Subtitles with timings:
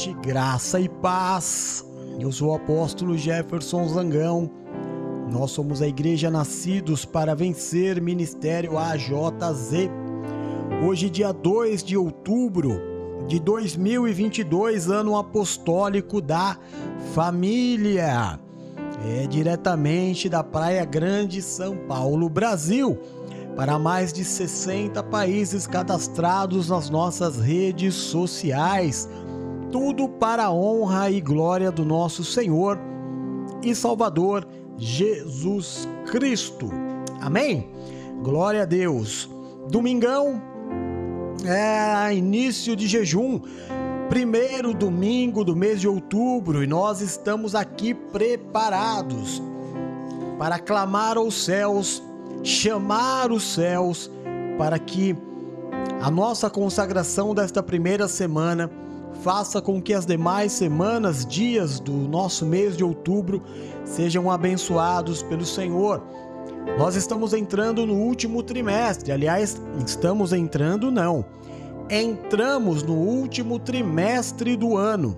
[0.00, 1.84] noite, graça e paz.
[2.18, 4.50] Eu sou o apóstolo Jefferson Zangão.
[5.30, 9.90] Nós somos a Igreja Nascidos para Vencer, Ministério AJZ.
[10.86, 12.80] Hoje, dia 2 de outubro
[13.28, 16.56] de 2022, ano apostólico da
[17.14, 18.40] família.
[19.06, 22.98] É diretamente da Praia Grande, São Paulo, Brasil
[23.56, 29.06] para mais de 60 países cadastrados nas nossas redes sociais.
[29.70, 32.78] Tudo para a honra e glória do nosso Senhor
[33.62, 34.46] e Salvador
[34.76, 36.70] Jesus Cristo.
[37.20, 37.70] Amém?
[38.22, 39.28] Glória a Deus.
[39.70, 40.42] Domingão
[41.44, 43.40] é início de jejum,
[44.08, 49.40] primeiro domingo do mês de outubro, e nós estamos aqui preparados
[50.38, 52.02] para clamar aos céus
[52.42, 54.10] chamar os céus
[54.58, 55.16] para que
[56.00, 58.70] a nossa consagração desta primeira semana
[59.22, 63.42] faça com que as demais semanas, dias do nosso mês de outubro
[63.84, 66.02] sejam abençoados pelo Senhor.
[66.78, 71.24] Nós estamos entrando no último trimestre, aliás, estamos entrando não.
[71.90, 75.16] Entramos no último trimestre do ano.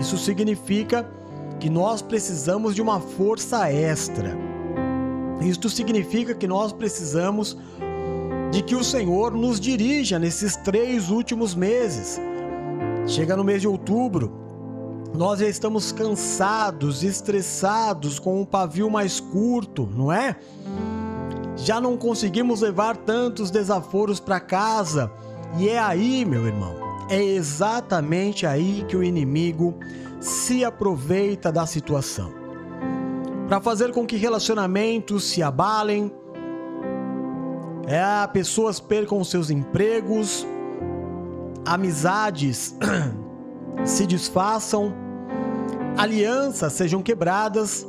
[0.00, 1.08] Isso significa
[1.58, 4.36] que nós precisamos de uma força extra.
[5.40, 7.56] Isto significa que nós precisamos
[8.50, 12.20] de que o Senhor nos dirija nesses três últimos meses.
[13.08, 14.30] Chega no mês de outubro,
[15.14, 20.36] nós já estamos cansados, estressados, com um pavio mais curto, não é?
[21.56, 25.10] Já não conseguimos levar tantos desaforos para casa.
[25.56, 26.76] E é aí, meu irmão,
[27.08, 29.74] é exatamente aí que o inimigo
[30.20, 32.38] se aproveita da situação
[33.48, 36.12] para fazer com que relacionamentos se abalem,
[37.86, 40.46] é, pessoas percam seus empregos,
[41.68, 42.74] amizades
[43.84, 44.94] se desfaçam,
[45.96, 47.86] alianças sejam quebradas.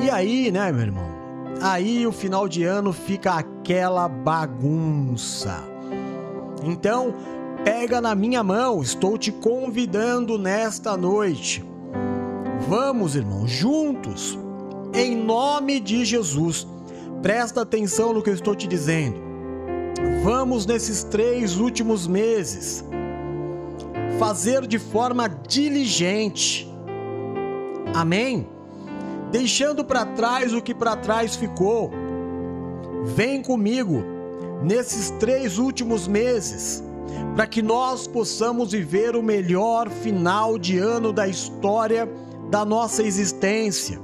[0.00, 1.08] E aí, né, meu irmão?
[1.60, 5.64] Aí o final de ano fica aquela bagunça.
[6.62, 7.12] Então,
[7.64, 11.64] pega na minha mão, estou te convidando nesta noite.
[12.68, 14.38] Vamos, irmão, juntos
[14.94, 16.66] em nome de Jesus.
[17.22, 19.27] Presta atenção no que eu estou te dizendo.
[20.22, 22.84] Vamos nesses três últimos meses
[24.18, 26.68] fazer de forma diligente.
[27.94, 28.48] Amém?
[29.30, 31.90] Deixando para trás o que para trás ficou.
[33.04, 34.04] Vem comigo
[34.62, 36.82] nesses três últimos meses
[37.34, 42.08] para que nós possamos viver o melhor final de ano da história
[42.50, 44.00] da nossa existência.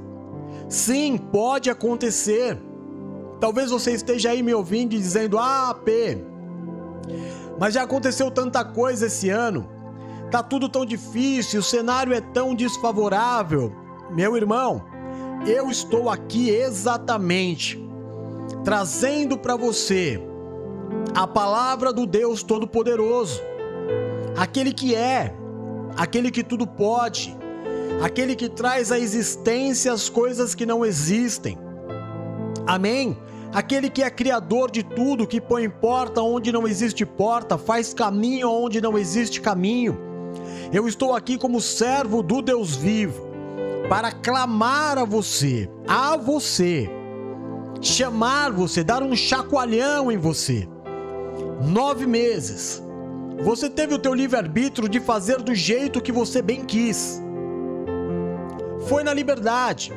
[0.69, 2.57] Sim, pode acontecer.
[3.39, 6.17] Talvez você esteja aí me ouvindo e dizendo: "Ah, P,
[7.59, 9.69] mas já aconteceu tanta coisa esse ano.
[10.31, 13.73] Tá tudo tão difícil, o cenário é tão desfavorável".
[14.11, 14.83] Meu irmão,
[15.45, 17.83] eu estou aqui exatamente
[18.63, 20.19] trazendo para você
[21.13, 23.41] a palavra do Deus Todo-Poderoso,
[24.35, 25.35] aquele que é,
[25.95, 27.35] aquele que tudo pode,
[28.03, 31.57] aquele que traz à existência as coisas que não existem.
[32.67, 33.17] Amém?
[33.53, 38.49] Aquele que é criador de tudo, que põe porta onde não existe porta, faz caminho
[38.49, 39.97] onde não existe caminho.
[40.73, 43.27] Eu estou aqui como servo do Deus vivo
[43.87, 46.89] para clamar a você, a você,
[47.81, 50.67] chamar você, dar um chacoalhão em você.
[51.61, 52.83] Nove meses.
[53.43, 57.21] Você teve o teu livre-arbítrio de fazer do jeito que você bem quis
[58.87, 59.91] foi na liberdade.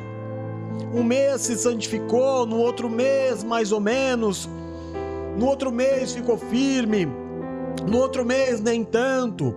[0.93, 4.49] Um mês se santificou, no outro mês, mais ou menos,
[5.37, 7.07] no outro mês ficou firme,
[7.87, 9.55] no outro mês nem tanto.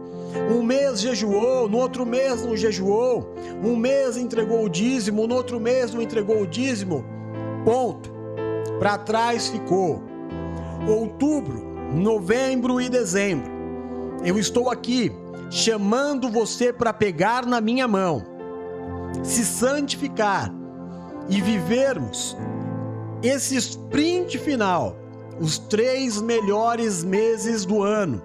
[0.51, 3.35] Um mês jejuou, no outro mês não jejuou.
[3.63, 7.05] Um mês entregou o dízimo, no outro mês não entregou o dízimo.
[7.65, 8.11] Ponto.
[8.79, 10.03] Para trás ficou.
[10.89, 11.63] Outubro,
[11.95, 13.51] novembro e dezembro.
[14.25, 15.13] Eu estou aqui
[15.51, 18.23] chamando você para pegar na minha mão
[19.23, 20.53] se santificar
[21.29, 22.37] e vivermos
[23.23, 24.97] esse sprint final,
[25.41, 28.23] os três melhores meses do ano,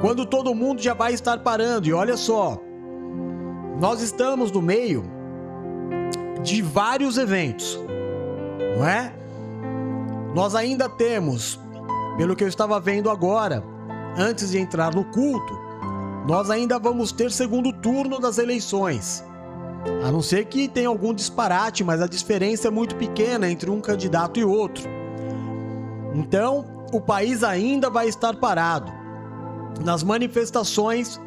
[0.00, 1.88] quando todo mundo já vai estar parando.
[1.88, 2.58] E olha só,
[3.80, 5.04] nós estamos no meio
[6.42, 7.78] de vários eventos,
[8.76, 9.12] não é?
[10.34, 11.60] Nós ainda temos,
[12.16, 13.62] pelo que eu estava vendo agora,
[14.16, 15.58] antes de entrar no culto,
[16.26, 19.24] nós ainda vamos ter segundo turno das eleições.
[20.04, 23.80] A não ser que tenha algum disparate, mas a diferença é muito pequena entre um
[23.80, 24.84] candidato e outro.
[26.14, 28.92] Então, o país ainda vai estar parado.
[29.84, 31.20] Nas manifestações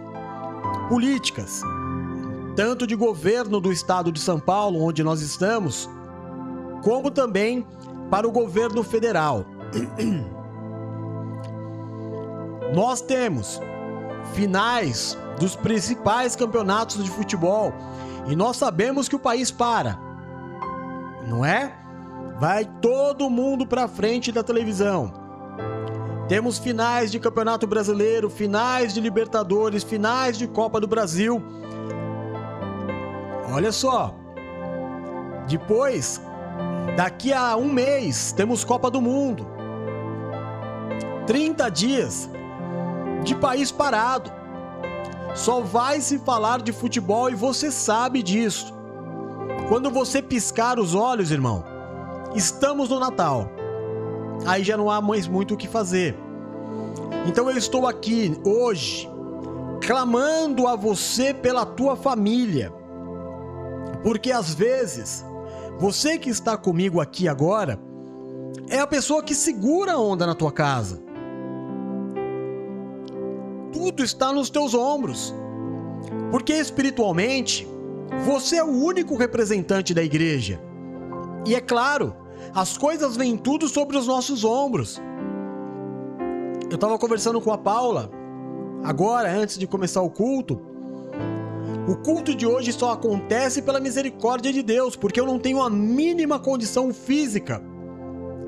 [0.87, 1.61] políticas,
[2.55, 5.89] tanto de governo do estado de São Paulo, onde nós estamos,
[6.81, 7.65] como também
[8.09, 9.45] para o governo federal.
[12.73, 13.61] Nós temos
[14.33, 17.73] finais dos principais campeonatos de futebol
[18.27, 19.97] e nós sabemos que o país para,
[21.27, 21.73] não é?
[22.39, 25.11] Vai todo mundo para frente da televisão.
[26.27, 31.41] Temos finais de Campeonato Brasileiro, finais de Libertadores, finais de Copa do Brasil.
[33.49, 34.13] Olha só.
[35.47, 36.21] Depois,
[36.97, 39.47] daqui a um mês, temos Copa do Mundo.
[41.25, 42.29] 30 dias
[43.23, 44.36] de país parado.
[45.37, 48.73] Só vai se falar de futebol e você sabe disso.
[49.69, 51.63] Quando você piscar os olhos, irmão,
[52.33, 53.47] estamos no Natal.
[54.47, 56.17] Aí já não há mais muito o que fazer.
[57.27, 59.07] Então eu estou aqui hoje
[59.85, 62.73] clamando a você pela tua família.
[64.01, 65.23] Porque às vezes,
[65.77, 67.79] você que está comigo aqui agora
[68.67, 71.06] é a pessoa que segura a onda na tua casa
[73.77, 75.35] tudo está nos teus ombros.
[76.31, 77.67] Porque espiritualmente,
[78.25, 80.59] você é o único representante da igreja.
[81.45, 82.15] E é claro,
[82.55, 84.99] as coisas vêm tudo sobre os nossos ombros.
[86.69, 88.09] Eu estava conversando com a Paula,
[88.83, 90.59] agora, antes de começar o culto.
[91.87, 95.69] O culto de hoje só acontece pela misericórdia de Deus, porque eu não tenho a
[95.69, 97.61] mínima condição física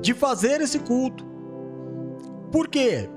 [0.00, 1.24] de fazer esse culto.
[2.50, 3.08] Por quê?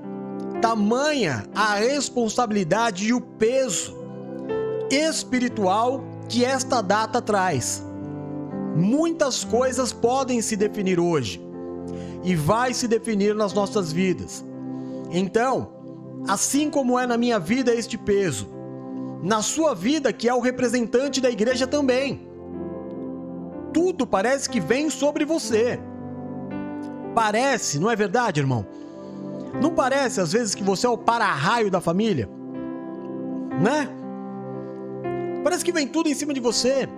[0.64, 3.94] Tamanha a responsabilidade e o peso
[4.90, 7.84] espiritual que esta data traz.
[8.74, 11.38] Muitas coisas podem se definir hoje
[12.22, 14.42] e vai se definir nas nossas vidas.
[15.10, 15.68] Então,
[16.26, 18.48] assim como é na minha vida este peso,
[19.22, 22.26] na sua vida, que é o representante da igreja também.
[23.70, 25.78] Tudo parece que vem sobre você.
[27.14, 28.64] Parece, não é verdade, irmão?
[29.60, 32.28] Não parece às vezes que você é o para-raio da família?
[33.60, 33.88] Né?
[35.42, 36.88] Parece que vem tudo em cima de você.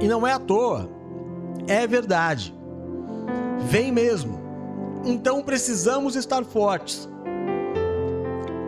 [0.00, 0.88] E não é à toa.
[1.66, 2.54] É verdade.
[3.60, 4.40] Vem mesmo.
[5.04, 7.08] Então precisamos estar fortes.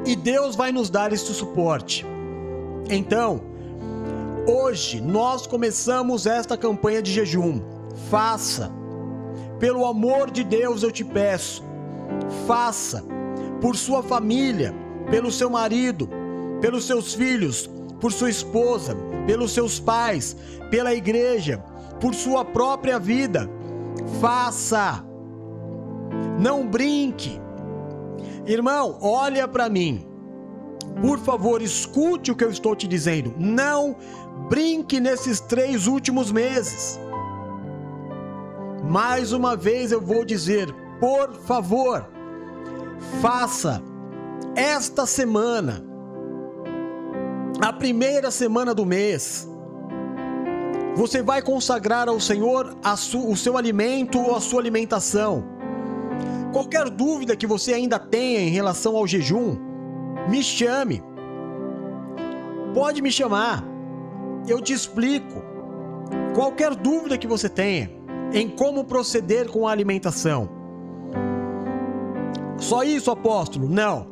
[0.07, 2.05] E Deus vai nos dar este suporte.
[2.91, 3.41] Então,
[4.47, 7.61] hoje nós começamos esta campanha de jejum.
[8.11, 8.71] Faça.
[9.59, 11.74] Pelo amor de Deus eu te peço
[12.47, 13.05] faça
[13.61, 14.75] por sua família,
[15.11, 16.09] pelo seu marido,
[16.61, 17.69] pelos seus filhos,
[18.01, 18.97] por sua esposa,
[19.27, 20.37] pelos seus pais,
[20.71, 21.59] pela igreja,
[22.01, 23.49] por sua própria vida.
[24.21, 25.05] Faça.
[26.39, 27.41] Não brinque.
[28.47, 30.07] Irmão, olha para mim.
[31.01, 33.35] Por favor, escute o que eu estou te dizendo.
[33.39, 33.97] Não
[34.49, 37.01] brinque nesses três últimos meses.
[38.85, 42.09] Mais uma vez eu vou dizer, por favor,
[43.21, 43.83] faça
[44.57, 45.85] esta semana,
[47.61, 49.49] a primeira semana do mês,
[50.97, 52.77] você vai consagrar ao Senhor
[53.27, 55.45] o seu alimento ou a sua alimentação.
[56.53, 59.57] Qualquer dúvida que você ainda tenha em relação ao jejum,
[60.29, 61.03] me chame.
[62.73, 63.65] Pode me chamar.
[64.47, 65.43] Eu te explico.
[66.33, 67.91] Qualquer dúvida que você tenha
[68.33, 70.49] em como proceder com a alimentação.
[72.59, 73.69] Só isso, apóstolo?
[73.69, 74.07] Não.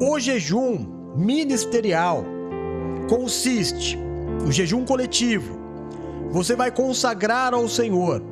[0.00, 2.24] O jejum ministerial
[3.08, 3.98] consiste,
[4.46, 5.58] o jejum coletivo,
[6.30, 8.22] você vai consagrar ao Senhor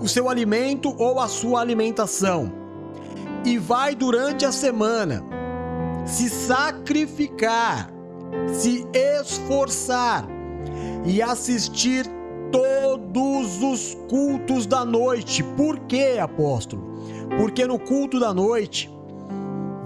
[0.00, 2.52] o seu alimento ou a sua alimentação
[3.44, 5.22] e vai durante a semana
[6.04, 7.90] se sacrificar,
[8.52, 10.26] se esforçar
[11.04, 12.06] e assistir
[12.50, 15.42] todos os cultos da noite.
[15.56, 16.92] Por quê, apóstolo?
[17.38, 18.90] Porque no culto da noite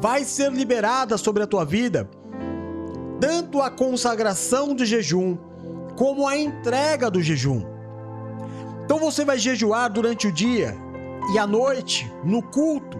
[0.00, 2.09] vai ser liberada sobre a tua vida
[3.21, 5.37] tanto a consagração do jejum
[5.97, 7.62] como a entrega do jejum.
[8.85, 10.76] Então você vai jejuar durante o dia
[11.33, 12.99] e à noite, no culto,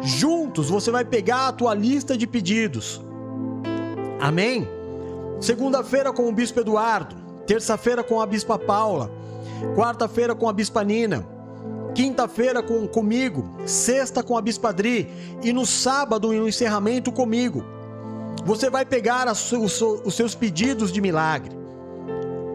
[0.00, 3.00] juntos você vai pegar a tua lista de pedidos.
[4.20, 4.68] Amém?
[5.40, 7.16] Segunda-feira com o bispo Eduardo,
[7.46, 9.10] terça-feira com a bispa Paula,
[9.74, 11.26] quarta-feira com a bispa Nina,
[11.94, 15.08] quinta-feira com comigo, sexta com a Bispadri
[15.42, 17.64] e no sábado no encerramento comigo.
[18.44, 21.56] Você vai pegar os seus pedidos de milagre.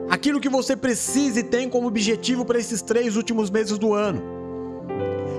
[0.10, 4.22] Aquilo que você precisa e tem como objetivo para esses três últimos meses do ano.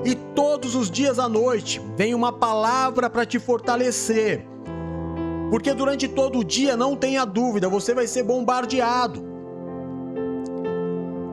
[0.05, 4.47] E todos os dias à noite vem uma palavra para te fortalecer,
[5.51, 9.25] Porque durante todo o dia, não tenha dúvida, você vai ser bombardeado.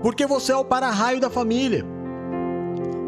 [0.02, 1.86] Porque você é o para-raio da família.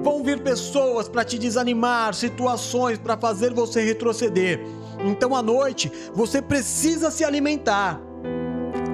[0.07, 4.61] Vão vir pessoas para te desanimar, situações para fazer você retroceder.
[5.03, 7.99] Então à noite você precisa se alimentar.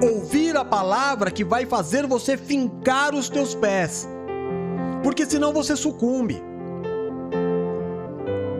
[0.02, 4.08] Ouvir a palavra que vai fazer você fincar os teus pés.
[5.04, 6.42] Porque senão você sucumbe.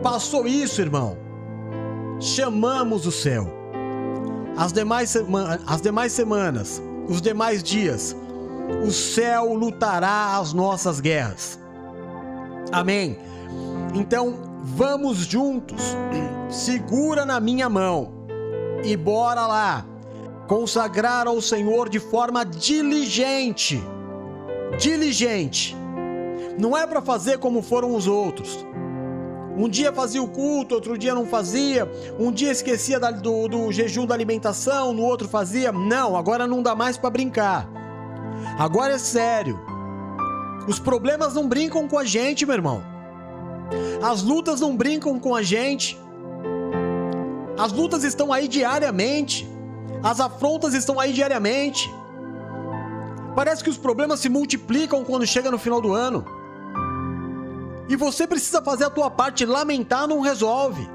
[0.01, 1.17] Passou isso, irmão.
[2.21, 3.51] Chamamos o céu.
[4.55, 8.15] As demais, sema as demais semanas, os demais dias,
[8.81, 11.64] o céu lutará as nossas guerras.
[12.71, 13.17] Amém.
[13.93, 15.95] Então, vamos juntos.
[16.49, 18.13] Segura na minha mão
[18.83, 19.85] e bora lá
[20.47, 23.81] consagrar ao Senhor de forma diligente.
[24.79, 25.75] Diligente.
[26.57, 28.65] Não é para fazer como foram os outros.
[29.57, 31.89] Um dia fazia o culto, outro dia não fazia.
[32.19, 35.71] Um dia esquecia do, do jejum da alimentação, no outro fazia.
[35.71, 37.69] Não, agora não dá mais para brincar.
[38.57, 39.59] Agora é sério.
[40.67, 42.83] Os problemas não brincam com a gente, meu irmão.
[44.01, 45.99] As lutas não brincam com a gente.
[47.57, 49.47] As lutas estão aí diariamente.
[50.03, 51.91] As afrontas estão aí diariamente.
[53.35, 56.25] Parece que os problemas se multiplicam quando chega no final do ano.
[57.87, 59.45] E você precisa fazer a tua parte.
[59.45, 60.87] Lamentar não resolve.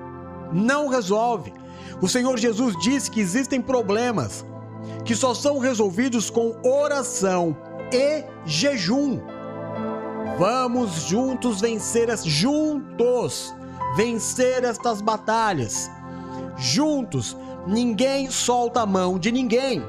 [0.53, 1.53] Não resolve.
[2.00, 4.45] O Senhor Jesus disse que existem problemas
[5.05, 7.57] que só são resolvidos com oração
[7.93, 9.21] e jejum.
[10.39, 13.55] Vamos juntos vencer as juntos
[13.95, 15.91] vencer estas batalhas.
[16.57, 19.83] Juntos, ninguém solta a mão de ninguém.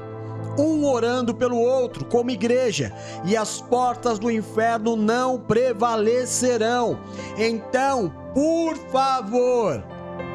[0.58, 2.92] Um orando pelo outro, como igreja,
[3.24, 7.00] e as portas do inferno não prevalecerão.
[7.38, 9.82] Então, por favor,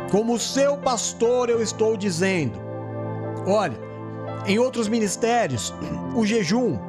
[0.09, 2.59] como seu pastor, eu estou dizendo:
[3.45, 3.77] olha,
[4.47, 5.71] em outros ministérios,
[6.15, 6.79] o jejum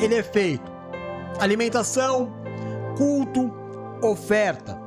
[0.00, 0.71] ele é feito
[1.38, 2.32] alimentação,
[2.96, 3.52] culto,
[4.02, 4.78] oferta,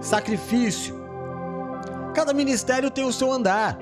[0.00, 1.00] sacrifício.
[2.14, 3.78] Cada ministério tem o seu andar.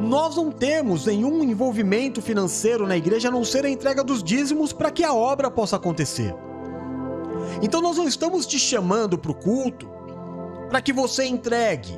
[0.00, 4.72] Nós não temos nenhum envolvimento financeiro na igreja a não ser a entrega dos dízimos
[4.72, 6.34] para que a obra possa acontecer.
[7.62, 9.88] Então nós não estamos te chamando para o culto
[10.68, 11.96] para que você entregue.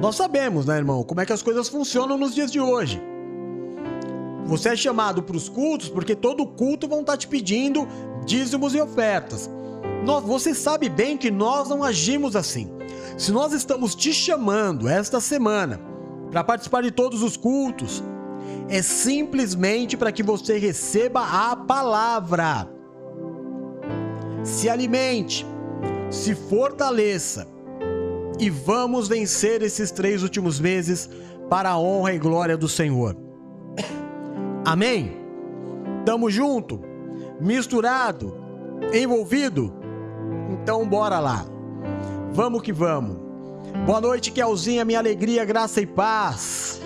[0.00, 3.02] Nós sabemos, né, irmão, como é que as coisas funcionam nos dias de hoje.
[4.46, 7.86] Você é chamado para os cultos porque todo culto vão estar tá te pedindo
[8.24, 9.48] dízimos e ofertas.
[10.04, 12.70] Nós, você sabe bem que nós não agimos assim.
[13.16, 15.80] Se nós estamos te chamando esta semana
[16.30, 18.02] para participar de todos os cultos,
[18.68, 22.68] é simplesmente para que você receba a palavra.
[24.42, 25.46] Se alimente,
[26.10, 27.46] se fortaleça
[28.40, 31.08] e vamos vencer esses três últimos meses
[31.48, 33.16] para a honra e glória do Senhor.
[34.64, 35.16] Amém?
[36.04, 36.80] Tamo junto?
[37.40, 38.36] Misturado?
[38.92, 39.72] Envolvido?
[40.50, 41.44] Então bora lá.
[42.32, 43.16] Vamos que vamos.
[43.86, 46.80] Boa noite, Kelzinha, minha alegria, graça e paz.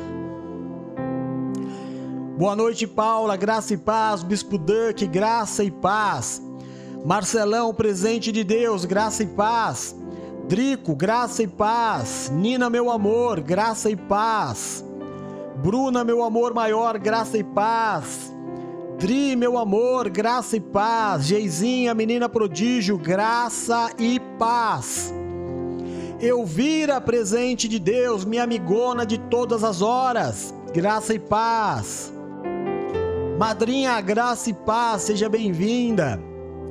[2.38, 4.22] Boa noite, Paula, graça e paz.
[4.22, 6.42] Bispo Duck, graça e paz.
[7.04, 9.94] Marcelão, presente de Deus, graça e paz.
[10.48, 12.30] Drico, graça e paz.
[12.32, 14.85] Nina, meu amor, graça e paz.
[15.66, 18.32] Bruna, meu amor maior, graça e paz.
[19.00, 21.24] Dri, meu amor, graça e paz.
[21.24, 25.12] Geizinha, menina prodígio, graça e paz.
[26.20, 32.12] Elvira, presente de Deus, minha amigona de todas as horas, graça e paz.
[33.36, 36.22] Madrinha, graça e paz, seja bem-vinda.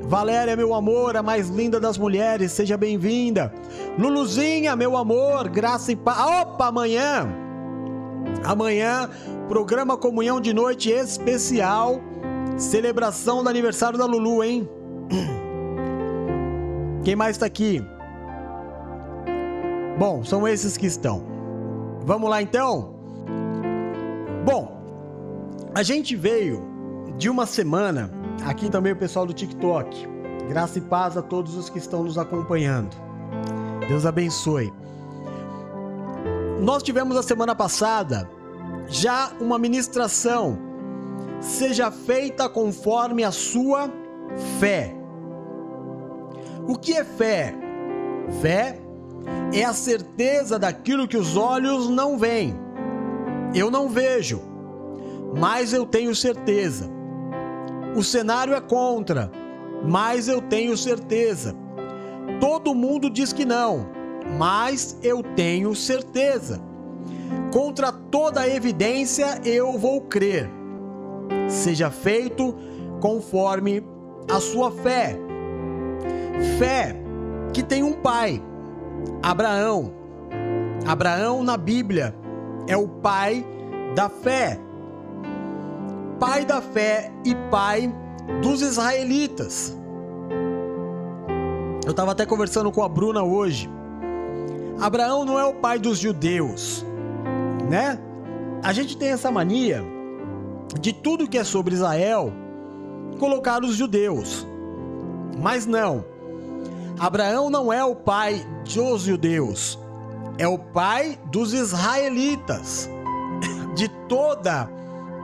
[0.03, 3.53] Valéria, meu amor, a mais linda das mulheres, seja bem-vinda.
[3.99, 6.17] Luluzinha, meu amor, graça e paz.
[6.17, 7.43] Opa, amanhã
[8.43, 9.09] Amanhã,
[9.47, 12.01] programa Comunhão de Noite especial.
[12.57, 14.69] Celebração do aniversário da Lulu, hein?
[17.03, 17.83] Quem mais tá aqui?
[19.97, 21.23] Bom, são esses que estão.
[22.03, 22.95] Vamos lá então?
[24.45, 24.75] Bom,
[25.73, 26.63] a gente veio
[27.17, 28.11] de uma semana,
[28.45, 30.07] aqui também o pessoal do TikTok.
[30.49, 32.95] Graça e paz a todos os que estão nos acompanhando.
[33.87, 34.71] Deus abençoe.
[36.65, 38.27] Nós tivemos a semana passada
[38.87, 40.57] já uma ministração.
[41.39, 43.87] Seja feita conforme a sua
[44.59, 44.95] fé.
[46.67, 47.53] O que é fé?
[48.41, 48.79] Fé
[49.53, 52.59] é a certeza daquilo que os olhos não veem.
[53.53, 54.41] Eu não vejo,
[55.37, 56.89] mas eu tenho certeza.
[57.95, 59.31] O cenário é contra,
[59.87, 61.55] mas eu tenho certeza.
[62.39, 63.85] Todo mundo diz que não,
[64.37, 66.61] mas eu tenho certeza.
[67.51, 70.49] Contra toda evidência eu vou crer.
[71.47, 72.55] Seja feito
[72.99, 73.83] conforme
[74.29, 75.17] a sua fé.
[76.57, 76.95] Fé
[77.53, 78.41] que tem um pai,
[79.21, 79.93] Abraão.
[80.85, 82.15] Abraão na Bíblia
[82.67, 83.45] é o pai
[83.95, 84.59] da fé.
[86.19, 87.93] Pai da fé e pai
[88.41, 89.75] dos israelitas.
[91.85, 93.69] Eu estava até conversando com a Bruna hoje.
[94.79, 96.85] Abraão não é o pai dos judeus,
[97.69, 97.99] né?
[98.63, 99.83] A gente tem essa mania
[100.79, 102.33] de tudo que é sobre Israel
[103.19, 104.45] colocar os judeus.
[105.41, 106.05] Mas não.
[106.99, 109.77] Abraão não é o pai dos judeus,
[110.37, 112.89] é o pai dos israelitas,
[113.75, 114.69] de toda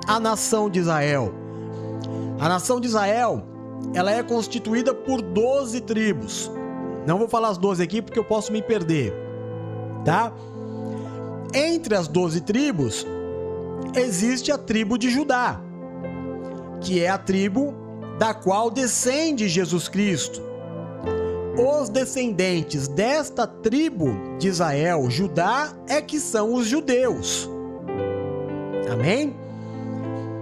[0.05, 1.34] a nação de Israel.
[2.39, 3.43] A nação de Israel,
[3.93, 6.51] ela é constituída por 12 tribos.
[7.05, 9.13] Não vou falar as 12 aqui porque eu posso me perder,
[10.03, 10.31] tá?
[11.53, 13.05] Entre as 12 tribos
[13.96, 15.60] existe a tribo de Judá,
[16.79, 17.74] que é a tribo
[18.17, 20.41] da qual descende Jesus Cristo.
[21.58, 27.50] Os descendentes desta tribo de Israel, Judá, é que são os judeus.
[28.91, 29.36] Amém?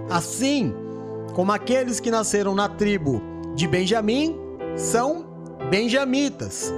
[0.08, 0.72] Assim
[1.34, 3.22] como aqueles que nasceram na tribo
[3.54, 4.36] de Benjamim
[4.76, 5.24] são
[5.68, 6.72] benjamitas.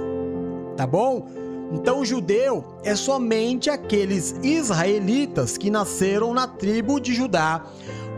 [0.75, 1.27] Tá bom?
[1.73, 7.65] Então, judeu é somente aqueles israelitas que nasceram na tribo de Judá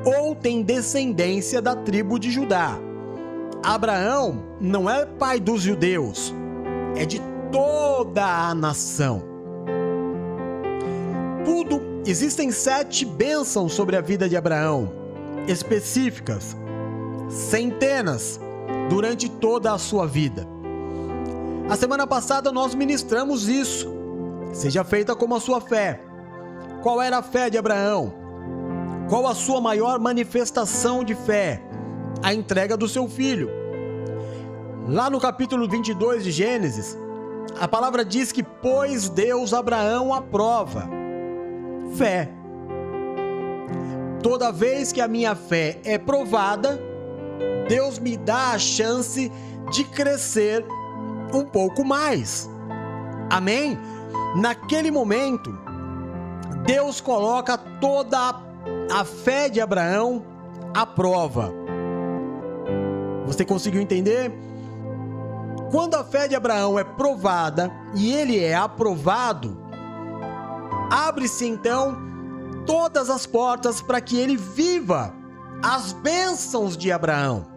[0.04, 2.78] ou têm descendência da tribo de Judá.
[3.64, 6.34] Abraão não é pai dos judeus,
[6.96, 7.22] é de
[7.52, 9.24] toda a nação.
[11.46, 14.92] Tudo, existem sete bênçãos sobre a vida de Abraão,
[15.48, 16.56] específicas,
[17.30, 18.40] centenas,
[18.90, 20.55] durante toda a sua vida.
[21.70, 23.94] A semana passada nós ministramos isso.
[24.54, 26.02] Seja feita como a sua fé.
[26.82, 28.14] Qual era a fé de Abraão?
[29.10, 31.62] Qual a sua maior manifestação de fé?
[32.22, 33.50] a entrega do seu filho.
[34.88, 36.98] Lá no capítulo 22 de Gênesis,
[37.60, 40.88] a palavra diz que pôs Deus Abraão à prova.
[41.96, 42.30] Fé.
[44.22, 46.80] Toda vez que a minha fé é provada,
[47.68, 49.32] Deus me dá a chance
[49.72, 50.66] de crescer
[51.34, 52.50] um pouco mais.
[53.30, 53.78] Amém?
[54.36, 55.58] Naquele momento,
[56.66, 58.42] Deus coloca toda
[58.92, 60.26] a, fé de Abraão
[60.74, 61.54] à prova.
[63.26, 64.32] Você conseguiu entender?
[65.72, 69.58] Quando a fé de Abraão é provada e ele é aprovado,
[70.92, 71.98] abre-se então
[72.66, 75.14] todas as portas para que ele viva
[75.64, 77.55] as bênçãos de Abraão.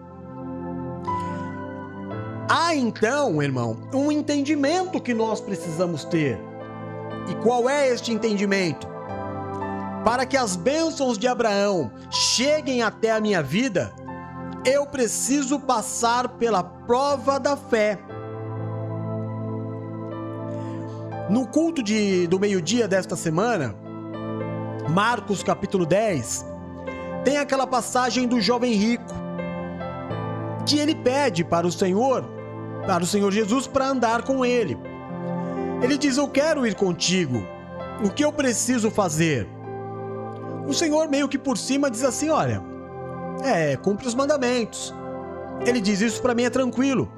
[2.50, 6.40] Há então, irmão, um entendimento que nós precisamos ter.
[7.28, 8.88] E qual é este entendimento?
[10.02, 13.92] Para que as bênçãos de Abraão cheguem até a minha vida,
[14.64, 17.98] eu preciso passar pela prova da fé.
[21.28, 23.74] No culto de, do meio-dia desta semana,
[24.88, 26.46] Marcos capítulo 10,
[27.26, 29.12] tem aquela passagem do jovem rico,
[30.64, 32.37] que ele pede para o Senhor,
[32.86, 34.78] para o Senhor Jesus, para andar com ele.
[35.82, 37.42] Ele diz: Eu quero ir contigo,
[38.04, 39.48] o que eu preciso fazer?
[40.66, 42.62] O Senhor, meio que por cima, diz assim: Olha,
[43.42, 44.94] é, cumpre os mandamentos.
[45.66, 47.10] Ele diz: Isso para mim é tranquilo.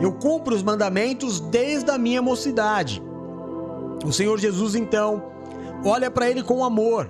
[0.00, 3.02] Eu cumpro os mandamentos desde a minha mocidade.
[4.04, 5.22] O Senhor Jesus, então,
[5.84, 7.08] olha para ele com amor.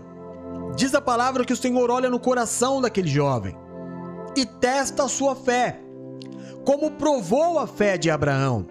[0.77, 3.57] Diz a palavra que o Senhor olha no coração daquele jovem
[4.37, 5.81] e testa a sua fé,
[6.65, 8.67] como provou a fé de Abraão.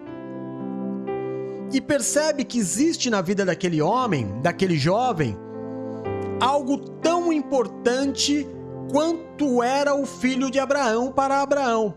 [1.72, 5.36] E percebe que existe na vida daquele homem, daquele jovem,
[6.40, 8.46] algo tão importante
[8.90, 11.94] quanto era o filho de Abraão para Abraão.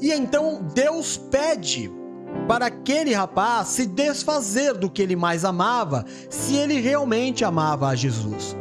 [0.00, 1.92] E então Deus pede
[2.48, 7.94] para aquele rapaz se desfazer do que ele mais amava, se ele realmente amava a
[7.94, 8.56] Jesus.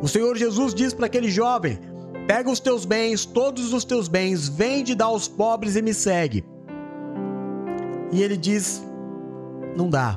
[0.00, 1.78] O Senhor Jesus diz para aquele jovem:
[2.30, 6.44] Pega os teus bens, todos os teus bens, vende dá aos pobres e me segue.
[8.12, 8.80] E ele diz:
[9.76, 10.16] Não dá.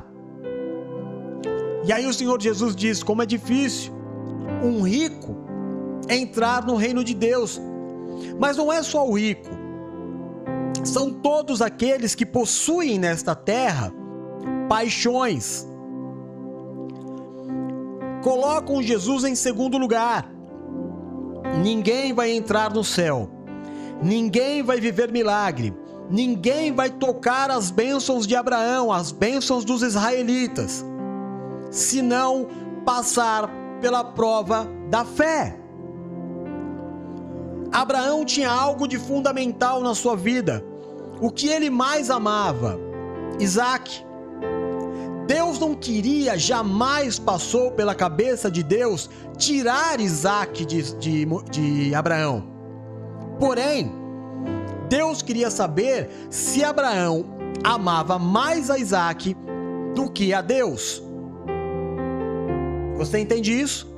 [1.84, 3.92] E aí o Senhor Jesus diz: Como é difícil
[4.62, 5.34] um rico
[6.08, 7.60] entrar no reino de Deus.
[8.38, 9.50] Mas não é só o rico,
[10.84, 13.92] são todos aqueles que possuem nesta terra
[14.68, 15.66] paixões.
[18.22, 20.32] Colocam Jesus em segundo lugar.
[21.62, 23.28] Ninguém vai entrar no céu,
[24.02, 25.74] ninguém vai viver milagre,
[26.10, 30.84] ninguém vai tocar as bênçãos de Abraão, as bênçãos dos israelitas,
[31.70, 32.46] se não
[32.84, 35.58] passar pela prova da fé.
[37.72, 40.64] Abraão tinha algo de fundamental na sua vida.
[41.20, 42.78] O que ele mais amava?
[43.40, 44.04] Isaac.
[45.26, 49.08] Deus não queria, jamais passou pela cabeça de Deus
[49.38, 52.44] tirar Isaac de, de, de Abraão.
[53.38, 53.90] Porém,
[54.88, 57.24] Deus queria saber se Abraão
[57.62, 59.34] amava mais a Isaac
[59.94, 61.02] do que a Deus.
[62.96, 63.92] Você entende isso?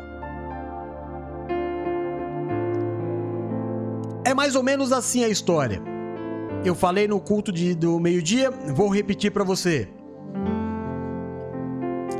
[4.24, 5.82] É mais ou menos assim a história.
[6.64, 9.88] Eu falei no culto de, do meio-dia, vou repetir para você.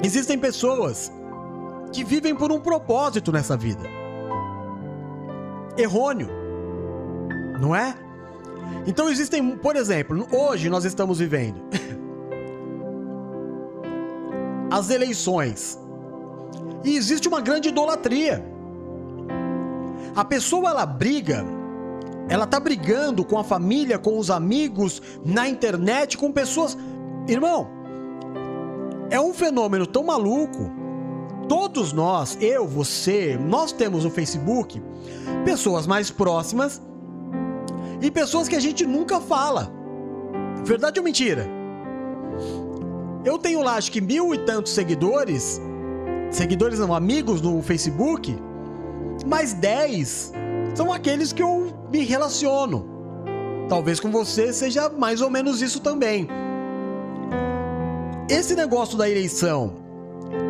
[0.06, 1.10] Existem pessoas
[1.92, 3.82] que vivem por um propósito nessa vida.
[5.76, 6.28] Errôneo.
[7.60, 7.92] Não é?
[8.86, 11.60] Então existem, por exemplo, hoje nós estamos vivendo
[14.70, 15.76] as eleições.
[16.84, 18.46] E existe uma grande idolatria.
[20.14, 21.44] A pessoa ela briga,
[22.28, 26.78] ela tá brigando com a família, com os amigos, na internet, com pessoas.
[27.26, 27.75] Irmão,
[29.10, 30.70] é um fenômeno tão maluco.
[31.48, 34.82] Todos nós, eu, você, nós temos no Facebook
[35.44, 36.82] pessoas mais próximas
[38.00, 39.72] e pessoas que a gente nunca fala.
[40.64, 41.46] Verdade ou mentira?
[43.24, 45.60] Eu tenho lá acho que mil e tantos seguidores,
[46.30, 48.36] seguidores não, amigos no Facebook,
[49.26, 50.32] mas dez
[50.74, 52.86] são aqueles que eu me relaciono.
[53.68, 56.28] Talvez com você seja mais ou menos isso também.
[58.28, 59.76] Esse negócio da eleição,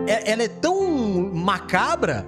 [0.06, 2.26] é, ela é tão macabra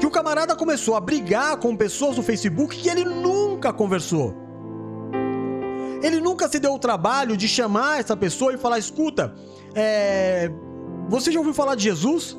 [0.00, 4.34] que o camarada começou a brigar com pessoas no Facebook que ele nunca conversou.
[6.02, 9.34] Ele nunca se deu o trabalho de chamar essa pessoa e falar: escuta,
[9.74, 10.50] é...
[11.08, 12.38] você já ouviu falar de Jesus?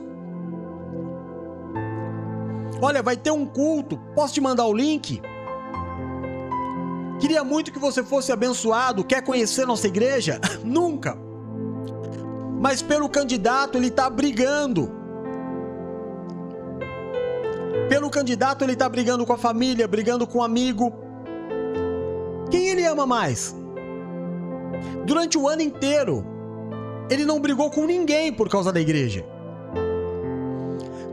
[2.82, 5.22] Olha, vai ter um culto, posso te mandar o link?
[7.20, 10.40] Queria muito que você fosse abençoado, quer conhecer nossa igreja?
[10.64, 11.29] Nunca.
[12.60, 14.92] Mas pelo candidato ele está brigando.
[17.88, 20.94] Pelo candidato ele está brigando com a família, brigando com o um amigo.
[22.52, 23.56] Quem ele ama mais?
[25.06, 26.26] Durante o ano inteiro,
[27.10, 29.26] ele não brigou com ninguém por causa da igreja.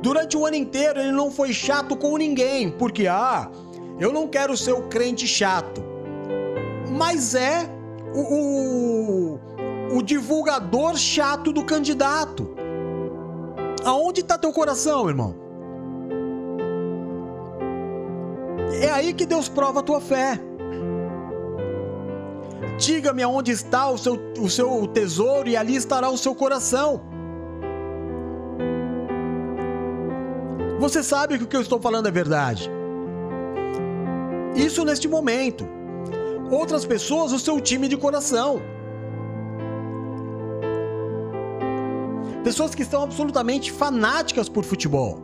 [0.03, 3.51] Durante o ano inteiro, ele não foi chato com ninguém, porque, ah,
[3.99, 5.83] eu não quero ser o crente chato.
[6.91, 7.69] Mas é
[8.15, 9.41] o, o,
[9.93, 12.55] o divulgador chato do candidato.
[13.85, 15.35] Aonde está teu coração, irmão?
[18.81, 20.41] É aí que Deus prova a tua fé.
[22.79, 27.01] Diga-me aonde está o seu, o seu tesouro e ali estará o seu coração.
[30.79, 32.71] Você sabe que o que eu estou falando é verdade.
[34.55, 35.67] Isso neste momento.
[36.51, 38.61] Outras pessoas, o seu time de coração.
[42.47, 45.19] Pessoas que estão absolutamente fanáticas por futebol.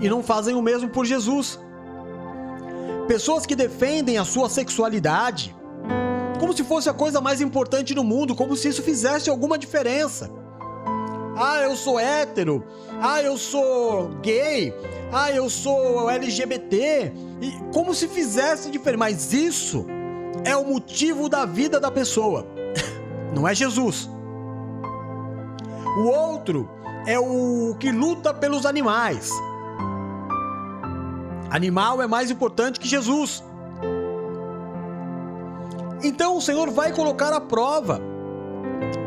[0.00, 1.58] E não fazem o mesmo por Jesus.
[3.08, 5.56] Pessoas que defendem a sua sexualidade
[6.38, 10.30] como se fosse a coisa mais importante do mundo, como se isso fizesse alguma diferença.
[11.36, 12.62] Ah, eu sou hétero.
[13.02, 14.72] Ah, eu sou gay.
[15.12, 17.12] Ah, eu sou LGBT.
[17.40, 18.98] E como se fizesse diferença.
[18.98, 19.84] Mas isso
[20.44, 22.46] é o motivo da vida da pessoa.
[23.34, 24.08] Não é Jesus.
[25.98, 26.68] O outro
[27.06, 29.30] é o que luta pelos animais.
[31.50, 33.42] Animal é mais importante que Jesus.
[36.02, 38.00] Então o Senhor vai colocar à prova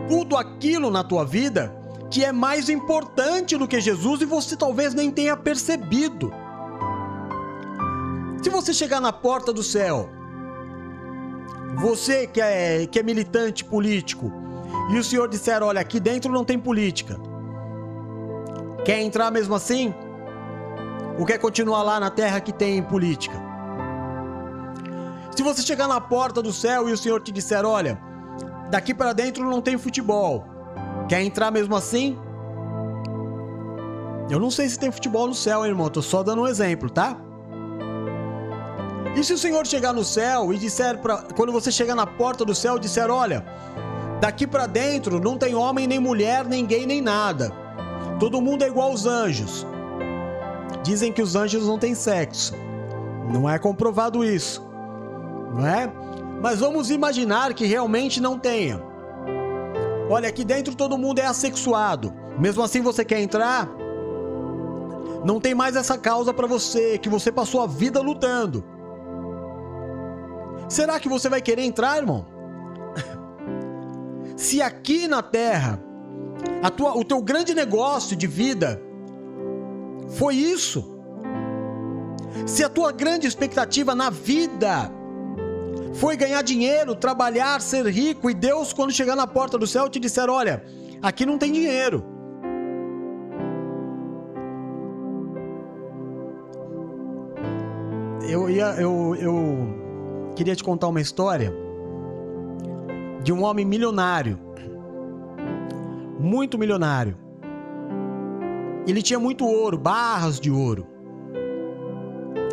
[0.10, 1.74] tudo aquilo na tua vida
[2.12, 6.32] que é mais importante do que Jesus e você talvez nem tenha percebido.
[8.44, 10.10] Se você chegar na porta do céu,
[11.78, 14.32] você que é, que é militante político,
[14.90, 17.20] e o Senhor disser: Olha, aqui dentro não tem política,
[18.86, 19.94] quer entrar mesmo assim?
[21.18, 23.38] Ou quer continuar lá na terra que tem política?
[25.36, 28.00] Se você chegar na porta do céu e o Senhor te disser: Olha,
[28.70, 30.46] daqui para dentro não tem futebol,
[31.08, 32.18] quer entrar mesmo assim?
[34.30, 37.18] Eu não sei se tem futebol no céu, irmão, tô só dando um exemplo, tá?
[39.16, 42.44] E se o Senhor chegar no céu e disser para quando você chegar na porta
[42.44, 43.46] do céu disser, olha,
[44.24, 47.52] daqui para dentro não tem homem nem mulher, gay nem nada.
[48.22, 49.68] Todo mundo é igual aos anjos.
[50.82, 52.54] Dizem que os anjos não têm sexo.
[53.34, 54.66] Não é comprovado isso.
[55.54, 55.92] Não é?
[56.42, 58.82] Mas vamos imaginar que realmente não tenha.
[60.10, 62.14] Olha, aqui dentro todo mundo é assexuado.
[62.40, 63.70] Mesmo assim você quer entrar?
[65.26, 68.64] Não tem mais essa causa para você, que você passou a vida lutando.
[70.70, 72.33] Será que você vai querer entrar, irmão?
[74.36, 75.80] Se aqui na terra
[76.76, 78.82] tua, o teu grande negócio de vida
[80.10, 80.94] foi isso,
[82.46, 84.92] se a tua grande expectativa na vida
[85.94, 90.00] foi ganhar dinheiro, trabalhar, ser rico, e Deus, quando chegar na porta do céu, te
[90.00, 90.64] disser: Olha,
[91.02, 92.04] aqui não tem dinheiro.
[98.28, 101.54] Eu, ia, eu, eu queria te contar uma história
[103.24, 104.38] de um homem milionário,
[106.20, 107.18] muito milionário.
[108.86, 110.86] Ele tinha muito ouro, barras de ouro.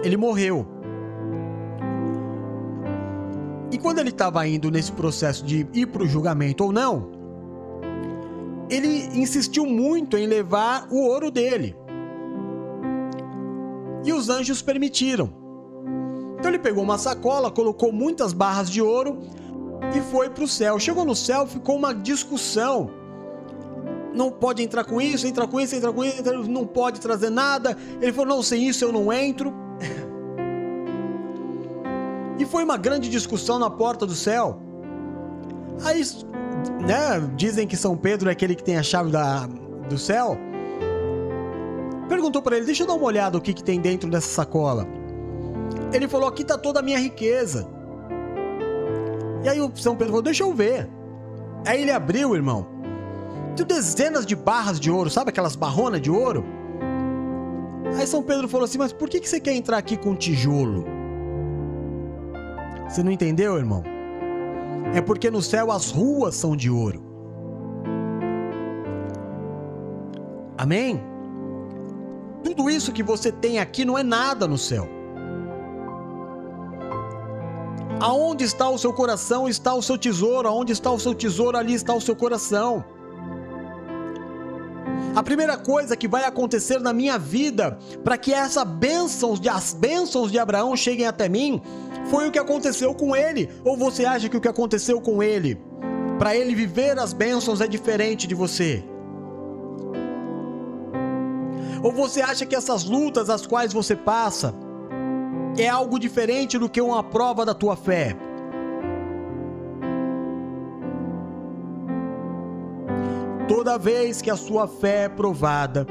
[0.04, 0.66] Ele morreu.
[3.72, 7.11] E quando ele estava indo nesse processo de ir para o julgamento ou não,
[8.70, 11.76] ele insistiu muito em levar o ouro dele.
[14.04, 15.33] E os anjos permitiram.
[16.38, 19.18] Então ele pegou uma sacola, colocou muitas barras de ouro
[19.94, 20.79] e foi para o céu.
[20.79, 22.90] Chegou no céu, ficou uma discussão.
[24.14, 27.76] Não pode entrar com isso, entrar com isso, entrar com isso, não pode trazer nada.
[28.00, 29.53] Ele falou: não, sem isso eu não entro.
[32.38, 34.61] E foi uma grande discussão na porta do céu.
[35.85, 36.03] Aí,
[36.81, 39.46] né, dizem que São Pedro é aquele que tem a chave da,
[39.88, 40.38] do céu.
[42.09, 44.87] Perguntou para ele: Deixa eu dar uma olhada o que, que tem dentro dessa sacola.
[45.92, 47.68] Ele falou: Aqui tá toda a minha riqueza.
[49.42, 50.88] E aí o São Pedro falou: Deixa eu ver.
[51.66, 52.66] Aí ele abriu, irmão.
[53.55, 56.44] Tinha dezenas de barras de ouro, sabe aquelas barronas de ouro?
[57.98, 60.85] Aí São Pedro falou assim: Mas por que, que você quer entrar aqui com tijolo?
[62.88, 63.83] Você não entendeu, irmão?
[64.94, 67.03] É porque no céu as ruas são de ouro.
[70.59, 71.00] Amém?
[72.42, 74.99] Tudo isso que você tem aqui não é nada no céu.
[78.00, 80.48] Aonde está o seu coração, está o seu tesouro.
[80.48, 82.82] Aonde está o seu tesouro, ali está o seu coração.
[85.14, 90.30] A primeira coisa que vai acontecer na minha vida para que essas bênçãos, as bênçãos
[90.30, 91.60] de Abraão cheguem até mim,
[92.10, 93.50] foi o que aconteceu com ele?
[93.64, 95.60] Ou você acha que o que aconteceu com ele,
[96.18, 98.84] para ele viver as bênçãos, é diferente de você?
[101.82, 104.54] Ou você acha que essas lutas as quais você passa
[105.58, 108.16] é algo diferente do que uma prova da tua fé?
[113.48, 115.86] Toda vez que a sua fé é provada,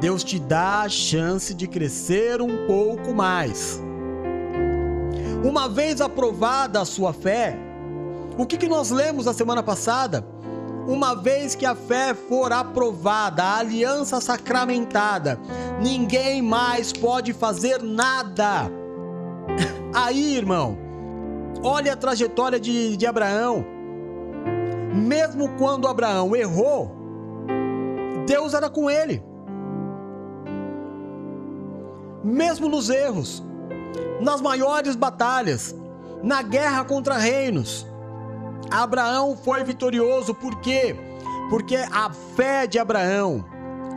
[0.00, 3.80] Deus te dá a chance de crescer um pouco mais.
[5.44, 7.56] Uma vez aprovada a sua fé,
[8.38, 10.26] o que, que nós lemos na semana passada?
[10.86, 15.38] Uma vez que a fé for aprovada, a aliança sacramentada,
[15.80, 18.81] ninguém mais pode fazer nada.
[19.94, 20.78] Aí, irmão,
[21.62, 23.64] olha a trajetória de, de Abraão.
[24.94, 26.90] Mesmo quando Abraão errou,
[28.26, 29.22] Deus era com ele.
[32.22, 33.42] Mesmo nos erros,
[34.20, 35.74] nas maiores batalhas,
[36.22, 37.86] na guerra contra reinos.
[38.70, 40.96] Abraão foi vitorioso por quê?
[41.50, 43.44] Porque a fé de Abraão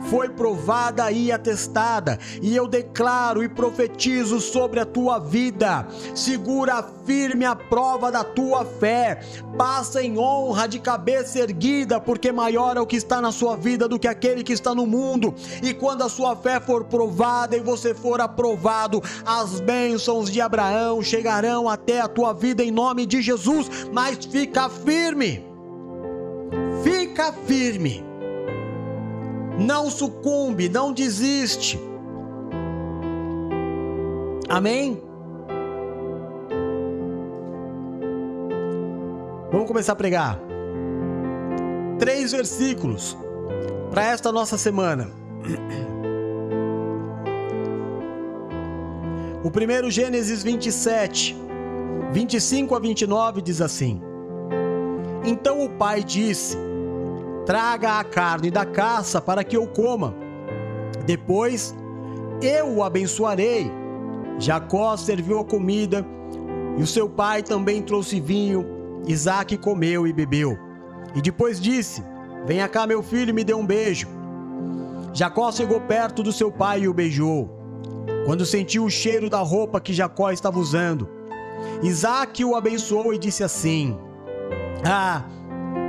[0.08, 5.86] foi provada e atestada, e eu declaro e profetizo sobre a tua vida.
[6.14, 9.20] Segura firme a prova da tua fé,
[9.56, 13.88] passa em honra de cabeça erguida, porque maior é o que está na sua vida
[13.88, 15.34] do que aquele que está no mundo.
[15.62, 21.02] E quando a sua fé for provada e você for aprovado, as bênçãos de Abraão
[21.02, 23.68] chegarão até a tua vida em nome de Jesus.
[23.92, 25.44] Mas fica firme,
[26.82, 28.15] fica firme
[29.58, 31.80] não sucumbe, não desiste.
[34.48, 35.02] Amém?
[39.50, 40.38] Vamos começar a pregar.
[41.98, 43.16] Três versículos
[43.90, 45.08] para esta nossa semana.
[49.42, 51.36] O primeiro, Gênesis 27,
[52.12, 54.02] 25 a 29, diz assim:
[55.24, 56.65] Então o pai disse:
[57.46, 60.12] Traga a carne da caça para que eu coma.
[61.06, 61.72] Depois
[62.42, 63.70] eu o abençoarei.
[64.38, 66.04] Jacó serviu a comida
[66.76, 68.66] e o seu pai também trouxe vinho.
[69.06, 70.58] Isaac comeu e bebeu.
[71.14, 72.02] E depois disse:
[72.44, 74.08] Venha cá, meu filho, e me dê um beijo.
[75.14, 77.48] Jacó chegou perto do seu pai e o beijou.
[78.26, 81.08] Quando sentiu o cheiro da roupa que Jacó estava usando,
[81.80, 83.96] Isaac o abençoou e disse assim:
[84.84, 85.22] Ah,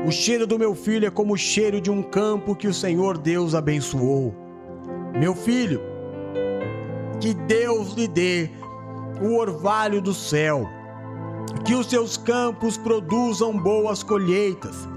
[0.06, 3.18] O cheiro do meu filho é como o cheiro de um campo que o Senhor
[3.18, 4.34] Deus abençoou.
[5.18, 5.82] Meu filho,
[7.20, 8.50] que Deus lhe dê
[9.22, 10.66] o orvalho do céu,
[11.66, 14.88] que os seus campos produzam boas colheitas,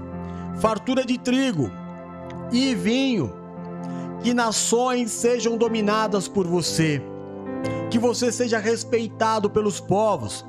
[0.59, 1.69] fartura de trigo
[2.51, 3.33] e vinho,
[4.23, 7.01] que nações sejam dominadas por você,
[7.89, 10.45] que você seja respeitado pelos povos,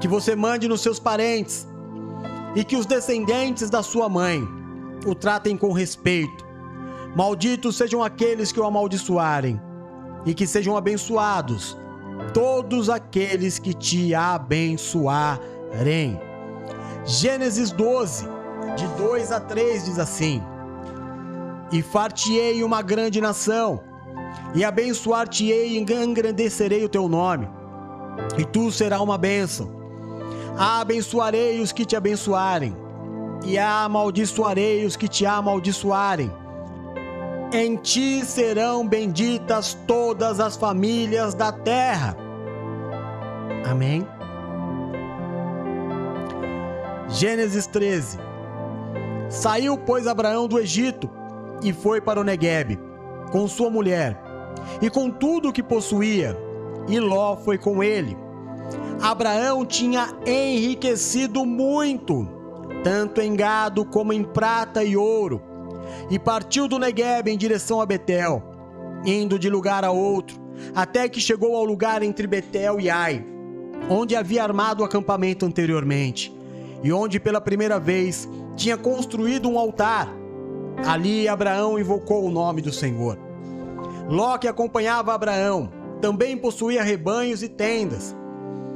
[0.00, 1.66] que você mande nos seus parentes
[2.54, 4.46] e que os descendentes da sua mãe
[5.06, 6.44] o tratem com respeito.
[7.16, 9.60] Malditos sejam aqueles que o amaldiçoarem,
[10.24, 11.76] e que sejam abençoados
[12.32, 15.40] todos aqueles que te abençoarem.
[17.04, 18.26] Gênesis 12,
[18.76, 20.42] de 2 a 3 diz assim:
[21.70, 23.82] E fartiei uma grande nação,
[24.54, 27.48] e abençoar-te-ei e engrandecerei o teu nome,
[28.38, 29.83] e tu serás uma bênção
[30.56, 32.76] Abençoarei os que te abençoarem,
[33.44, 36.30] e amaldiçoarei os que te amaldiçoarem.
[37.52, 42.16] Em ti serão benditas todas as famílias da terra.
[43.68, 44.06] Amém.
[47.08, 48.18] Gênesis 13.
[49.28, 51.10] Saiu, pois, Abraão do Egito
[51.62, 52.78] e foi para o Neguebe,
[53.30, 54.20] com sua mulher
[54.80, 56.36] e com tudo o que possuía,
[56.88, 58.23] e Ló foi com ele.
[59.00, 62.26] Abraão tinha enriquecido muito,
[62.82, 65.42] tanto em gado como em prata e ouro,
[66.10, 68.42] e partiu do Negueb em direção a Betel,
[69.04, 70.40] indo de lugar a outro,
[70.74, 73.24] até que chegou ao lugar entre Betel e Ai,
[73.88, 76.34] onde havia armado o acampamento anteriormente,
[76.82, 80.08] e onde pela primeira vez tinha construído um altar.
[80.86, 83.18] Ali Abraão invocou o nome do Senhor.
[84.08, 88.14] Ló que acompanhava Abraão também possuía rebanhos e tendas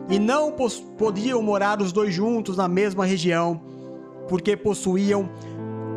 [0.09, 0.55] e não
[0.97, 3.61] podiam morar os dois juntos na mesma região,
[4.29, 5.29] porque possuíam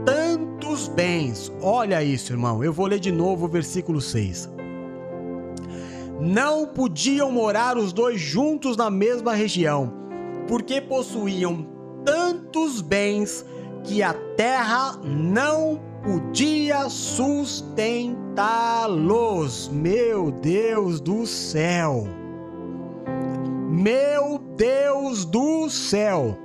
[0.05, 1.51] tantos bens.
[1.61, 2.61] Olha isso, irmão.
[2.63, 4.49] Eu vou ler de novo o versículo 6.
[6.19, 9.93] Não podiam morar os dois juntos na mesma região,
[10.47, 11.67] porque possuíam
[12.05, 13.45] tantos bens
[13.83, 19.69] que a terra não podia sustentá-los.
[19.69, 22.20] Meu Deus do céu!
[23.71, 26.37] Meu Deus do céu!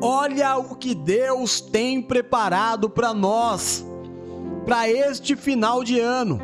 [0.00, 3.84] Olha o que Deus tem preparado para nós,
[4.64, 6.40] para este final de ano.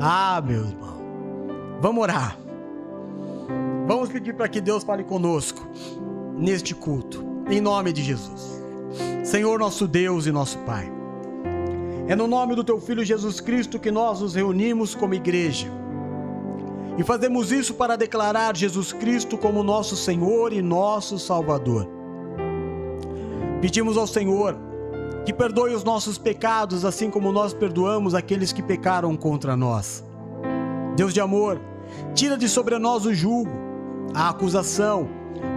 [0.00, 0.98] Ah, meu irmão,
[1.80, 2.36] vamos orar.
[3.86, 5.64] Vamos pedir para que Deus fale conosco
[6.36, 8.60] neste culto, em nome de Jesus.
[9.22, 10.90] Senhor, nosso Deus e nosso Pai,
[12.08, 15.79] é no nome do Teu Filho Jesus Cristo que nós nos reunimos como igreja
[17.00, 21.88] e fazemos isso para declarar Jesus Cristo como nosso Senhor e nosso Salvador.
[23.62, 24.54] Pedimos ao Senhor
[25.24, 30.04] que perdoe os nossos pecados, assim como nós perdoamos aqueles que pecaram contra nós.
[30.94, 31.58] Deus de amor,
[32.14, 33.50] tira de sobre nós o julgo,
[34.12, 35.08] a acusação,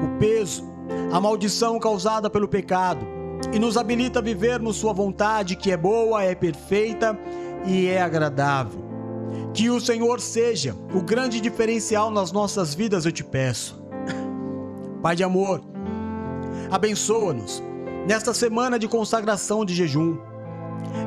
[0.01, 0.63] o peso,
[1.11, 3.05] a maldição causada pelo pecado
[3.51, 7.19] e nos habilita a vivermos Sua vontade, que é boa, é perfeita
[7.65, 8.92] e é agradável.
[9.53, 13.79] Que o Senhor seja o grande diferencial nas nossas vidas, eu te peço.
[14.99, 15.61] Pai de amor,
[16.71, 17.61] abençoa-nos
[18.07, 20.17] nesta semana de consagração de jejum.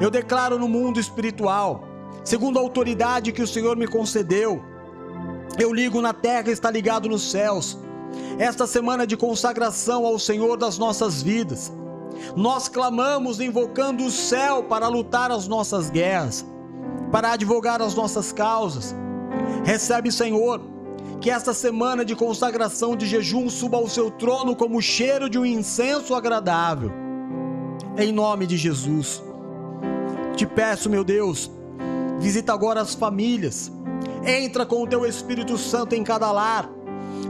[0.01, 1.83] Eu declaro no mundo espiritual,
[2.25, 4.63] segundo a autoridade que o Senhor me concedeu,
[5.59, 7.77] eu ligo na terra e está ligado nos céus.
[8.39, 11.73] Esta semana de consagração ao Senhor das nossas vidas.
[12.37, 16.45] Nós clamamos invocando o céu para lutar as nossas guerras
[17.11, 18.95] para advogar as nossas causas.
[19.65, 20.61] Recebe, Senhor,
[21.21, 25.39] que esta semana de consagração de jejum suba ao seu trono como o cheiro de
[25.39, 26.93] um incenso agradável.
[27.97, 29.23] Em nome de Jesus.
[30.35, 31.51] Te peço, meu Deus,
[32.19, 33.73] visita agora as famílias.
[34.25, 36.69] Entra com o teu Espírito Santo em cada lar,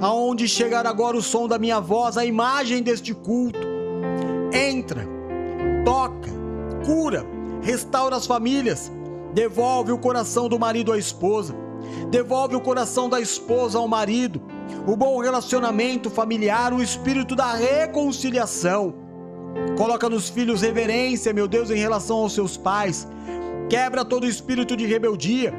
[0.00, 3.66] aonde chegar agora o som da minha voz, a imagem deste culto.
[4.52, 5.06] Entra,
[5.84, 6.30] toca,
[6.84, 7.24] cura,
[7.62, 8.90] restaura as famílias
[9.36, 11.54] devolve o coração do marido à esposa,
[12.08, 14.40] devolve o coração da esposa ao marido,
[14.86, 18.94] o bom relacionamento familiar, o espírito da reconciliação.
[19.76, 23.06] Coloca nos filhos reverência, meu Deus, em relação aos seus pais.
[23.68, 25.52] Quebra todo espírito de rebeldia.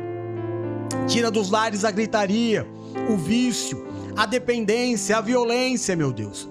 [1.05, 2.67] Tira dos lares a gritaria,
[3.07, 6.49] o vício, a dependência, a violência, meu Deus.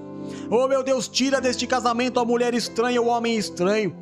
[0.48, 3.96] Oh, meu Deus, tira deste casamento a mulher estranha, o homem estranho.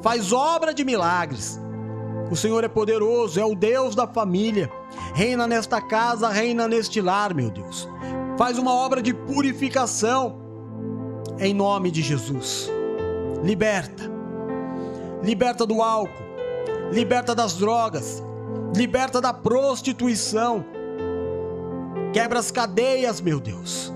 [0.00, 1.60] Faz obra de milagres.
[2.30, 4.70] O Senhor é poderoso, é o Deus da família.
[5.14, 7.88] Reina nesta casa, reina neste lar, meu Deus.
[8.38, 10.38] Faz uma obra de purificação
[11.38, 12.70] Em nome de Jesus.
[13.42, 14.10] Liberta.
[15.22, 16.22] Liberta do álcool.
[16.92, 18.22] Liberta das drogas.
[18.76, 20.64] Liberta da prostituição.
[22.12, 23.92] Quebra as cadeias, meu Deus.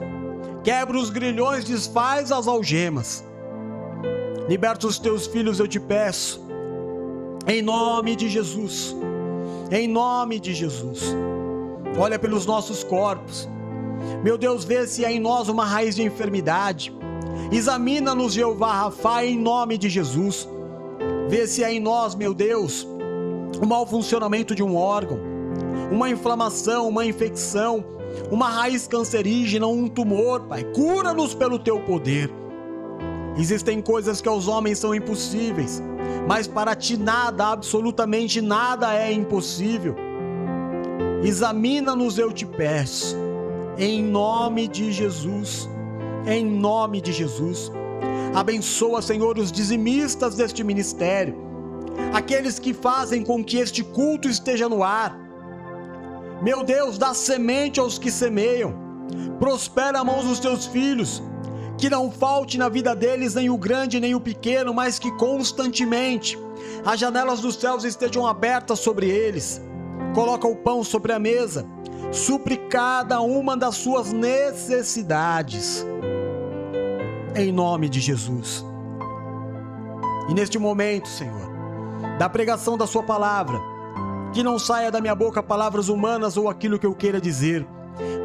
[0.63, 3.25] Quebra os grilhões, desfaz as algemas.
[4.49, 6.44] Liberta os teus filhos, eu te peço.
[7.47, 8.97] Em nome de Jesus.
[9.71, 11.15] Em nome de Jesus.
[11.99, 13.49] Olha pelos nossos corpos.
[14.23, 16.95] Meu Deus, vê se há em nós uma raiz de enfermidade.
[17.53, 20.49] Examina-nos, Jeová Rafa, em nome de Jesus.
[21.29, 22.87] Vê se há em nós, meu Deus,
[23.63, 25.19] o mau funcionamento de um órgão,
[25.93, 27.85] uma inflamação, uma infecção,
[28.31, 30.65] uma raiz cancerígena, um tumor, Pai.
[30.65, 32.31] Cura-nos pelo teu poder.
[33.37, 35.83] Existem coisas que aos homens são impossíveis,
[36.29, 39.97] mas para ti nada, absolutamente nada é impossível.
[41.23, 43.17] Examina-nos, eu te peço,
[43.77, 45.69] em nome de Jesus,
[46.27, 47.73] em nome de Jesus.
[48.35, 51.37] Abençoa, Senhor, os dizimistas deste ministério,
[52.13, 55.19] aqueles que fazem com que este culto esteja no ar.
[56.43, 58.75] Meu Deus, dá semente aos que semeiam,
[59.39, 61.23] prospera a mãos dos teus filhos,
[61.77, 66.39] que não falte na vida deles nem o grande nem o pequeno, mas que constantemente
[66.85, 69.61] as janelas dos céus estejam abertas sobre eles
[70.15, 71.67] coloca o pão sobre a mesa,
[72.13, 75.85] supre cada uma das suas necessidades.
[77.35, 78.65] Em nome de Jesus.
[80.29, 81.53] E neste momento, Senhor,
[82.19, 83.61] da pregação da Sua palavra,
[84.33, 87.67] que não saia da minha boca palavras humanas ou aquilo que eu queira dizer,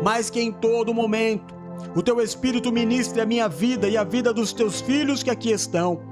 [0.04, 1.56] mas que em todo momento
[1.96, 5.52] o Teu Espírito ministre a minha vida e a vida dos Teus filhos que aqui
[5.52, 6.10] estão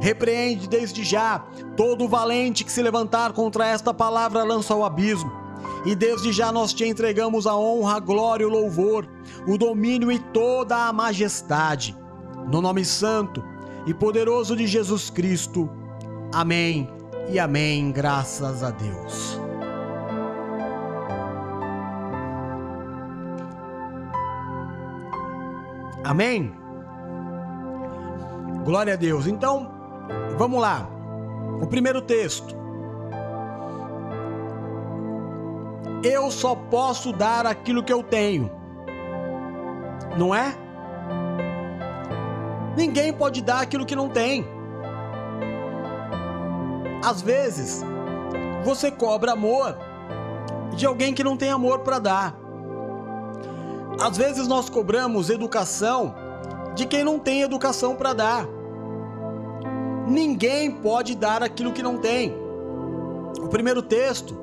[0.00, 1.38] Repreende desde já
[1.76, 5.30] todo valente que se levantar contra esta palavra lança ao abismo.
[5.84, 9.06] E desde já nós te entregamos a honra, a glória, o louvor,
[9.46, 11.96] o domínio e toda a majestade.
[12.50, 13.44] No nome santo
[13.86, 15.68] e poderoso de Jesus Cristo.
[16.32, 16.88] Amém
[17.28, 17.92] e amém.
[17.92, 19.43] Graças a Deus.
[26.04, 26.54] Amém?
[28.64, 29.26] Glória a Deus.
[29.26, 29.74] Então,
[30.36, 30.88] Vamos lá.
[31.60, 32.54] O primeiro texto.
[36.02, 38.50] Eu só posso dar aquilo que eu tenho.
[40.18, 40.54] Não é?
[42.76, 44.44] Ninguém pode dar aquilo que não tem.
[47.04, 47.84] Às vezes,
[48.64, 49.76] você cobra amor
[50.74, 52.43] de alguém que não tem amor para dar.
[54.00, 56.14] Às vezes nós cobramos educação
[56.74, 58.48] de quem não tem educação para dar.
[60.06, 62.34] Ninguém pode dar aquilo que não tem.
[63.40, 64.36] O primeiro texto,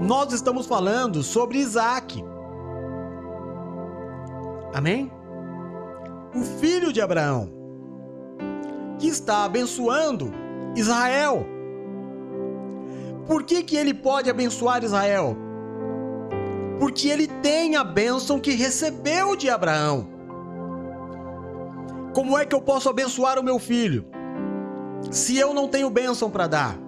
[0.00, 2.24] nós estamos falando sobre Isaac.
[4.72, 5.10] Amém?
[6.34, 7.50] O filho de Abraão,
[8.98, 10.32] que está abençoando
[10.74, 11.46] Israel.
[13.26, 15.36] Por que, que ele pode abençoar Israel?
[16.78, 20.08] Porque ele tem a bênção que recebeu de Abraão.
[22.12, 24.06] Como é que eu posso abençoar o meu filho?
[25.10, 26.78] se eu não tenho bênção para dar?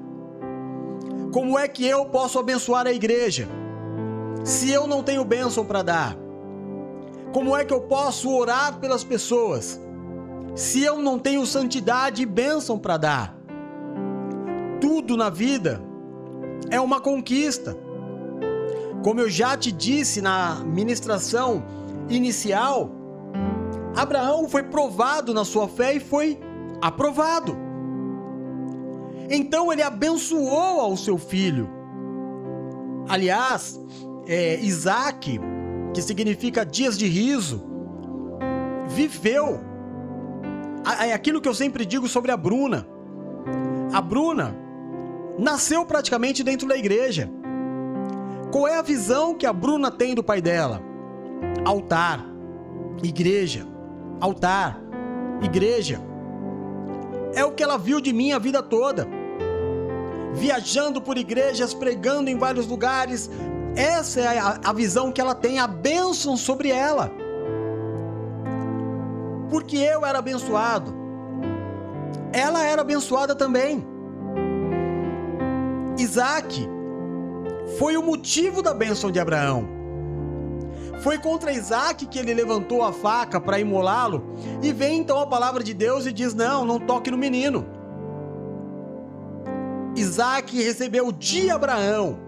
[1.32, 3.48] Como é que eu posso abençoar a igreja
[4.44, 6.16] se eu não tenho bênção para dar?
[7.32, 9.80] Como é que eu posso orar pelas pessoas
[10.54, 13.36] se eu não tenho santidade e bênção para dar?
[14.80, 15.82] Tudo na vida
[16.70, 17.76] é uma conquista.
[19.02, 21.62] Como eu já te disse na ministração
[22.08, 22.90] inicial,
[23.96, 26.38] Abraão foi provado na sua fé e foi
[26.82, 27.56] aprovado.
[29.30, 31.68] Então ele abençoou ao seu filho.
[33.08, 33.80] Aliás,
[34.26, 35.40] é, Isaac,
[35.94, 37.64] que significa dias de riso,
[38.88, 39.60] viveu
[41.12, 42.86] aquilo que eu sempre digo sobre a Bruna.
[43.92, 44.54] A Bruna
[45.38, 47.30] nasceu praticamente dentro da igreja.
[48.56, 50.80] Qual é a visão que a Bruna tem do pai dela?
[51.62, 52.24] Altar,
[53.02, 53.66] igreja,
[54.18, 54.80] altar,
[55.42, 56.00] igreja.
[57.34, 59.06] É o que ela viu de mim a vida toda
[60.32, 63.30] viajando por igrejas, pregando em vários lugares.
[63.76, 67.12] Essa é a, visão que ela tem, a bênção sobre ela.
[69.50, 70.94] Porque eu era abençoado,
[72.32, 73.86] ela era abençoada também.
[75.98, 76.74] Isaac
[77.78, 79.68] foi o motivo da bênção de Abraão.
[81.00, 85.62] Foi contra Isaac que ele levantou a faca para imolá-lo, e vem então a palavra
[85.62, 87.66] de Deus e diz: Não, não toque no menino.
[89.94, 92.18] Isaac recebeu de Abraão.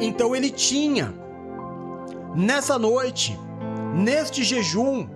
[0.00, 1.14] Então ele tinha.
[2.34, 3.38] Nessa noite,
[3.94, 5.08] neste jejum,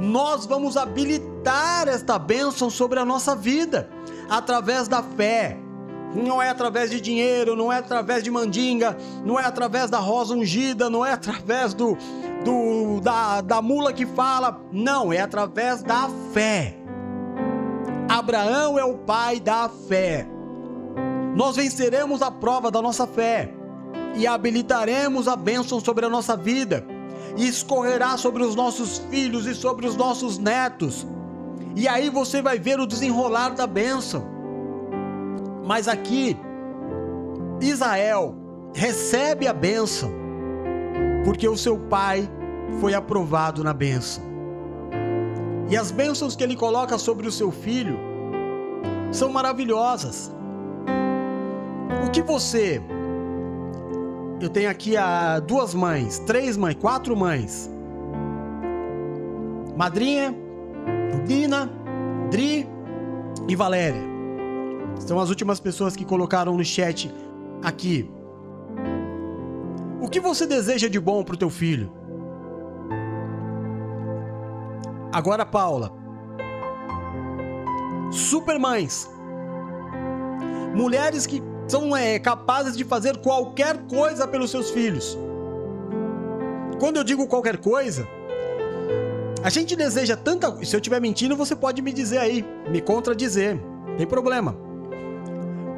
[0.00, 3.88] nós vamos habilitar esta bênção sobre a nossa vida
[4.28, 5.58] através da fé.
[6.14, 10.34] Não é através de dinheiro, não é através de mandinga, não é através da rosa
[10.34, 11.96] ungida, não é através do,
[12.44, 16.76] do da, da mula que fala, não, é através da fé.
[18.08, 20.26] Abraão é o pai da fé.
[21.36, 23.54] Nós venceremos a prova da nossa fé
[24.16, 26.84] e habilitaremos a bênção sobre a nossa vida
[27.36, 31.06] e escorrerá sobre os nossos filhos e sobre os nossos netos.
[31.76, 34.39] E aí você vai ver o desenrolar da bênção.
[35.64, 36.36] Mas aqui,
[37.60, 38.34] Israel
[38.74, 40.10] recebe a bênção,
[41.24, 42.28] porque o seu pai
[42.80, 44.22] foi aprovado na bênção.
[45.68, 47.98] E as bênçãos que ele coloca sobre o seu filho
[49.12, 50.32] são maravilhosas.
[52.06, 52.82] O que você
[54.40, 57.70] eu tenho aqui a duas mães, três mães, quatro mães.
[59.76, 60.34] Madrinha,
[61.28, 61.70] Nina,
[62.30, 62.66] Dri
[63.46, 64.00] e Valéria.
[65.00, 67.12] São as últimas pessoas que colocaram no chat
[67.62, 68.08] aqui.
[70.00, 71.92] O que você deseja de bom para o teu filho?
[75.12, 75.92] Agora, Paula.
[78.12, 79.10] Supermães.
[80.74, 85.18] Mulheres que são é, capazes de fazer qualquer coisa pelos seus filhos.
[86.78, 88.06] Quando eu digo qualquer coisa,
[89.42, 90.64] a gente deseja tanta.
[90.64, 93.58] Se eu estiver mentindo, você pode me dizer aí, me contradizer,
[93.96, 94.69] tem problema.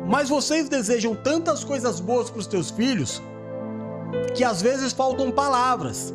[0.07, 3.23] Mas vocês desejam tantas coisas boas para os teus filhos
[4.35, 6.13] que às vezes faltam palavras.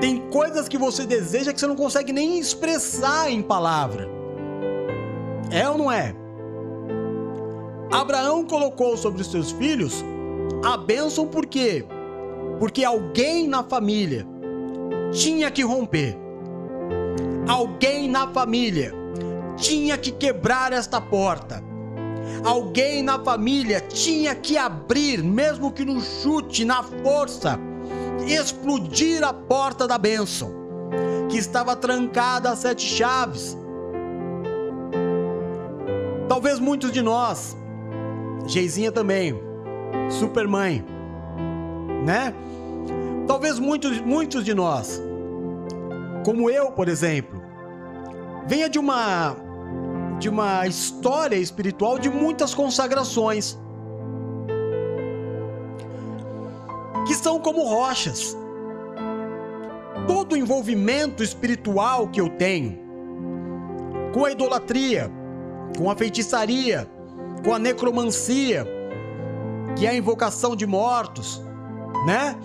[0.00, 4.08] Tem coisas que você deseja que você não consegue nem expressar em palavra.
[5.50, 6.14] É ou não é?
[7.92, 10.04] Abraão colocou sobre os seus filhos
[10.64, 11.84] a bênção por quê?
[12.58, 14.26] Porque alguém na família
[15.12, 16.16] tinha que romper.
[17.46, 18.92] Alguém na família
[19.56, 21.62] tinha que quebrar esta porta.
[22.44, 27.58] Alguém na família tinha que abrir, mesmo que no chute, na força,
[28.26, 30.50] explodir a porta da bênção,
[31.28, 33.56] que estava trancada a sete chaves.
[36.28, 37.56] Talvez muitos de nós
[38.46, 39.34] Geizinha também.
[40.10, 40.84] Supermãe.
[42.04, 42.34] Né?
[43.26, 45.02] Talvez muitos, muitos de nós,
[46.24, 47.42] como eu, por exemplo,
[48.46, 49.34] venha de uma
[50.18, 53.58] de uma história espiritual de muitas consagrações.
[57.06, 58.36] Que são como rochas.
[60.06, 62.84] Todo envolvimento espiritual que eu tenho
[64.12, 65.10] com a idolatria,
[65.76, 66.88] com a feitiçaria,
[67.44, 68.64] com a necromancia,
[69.76, 71.42] que é a invocação de mortos,
[72.06, 72.36] né?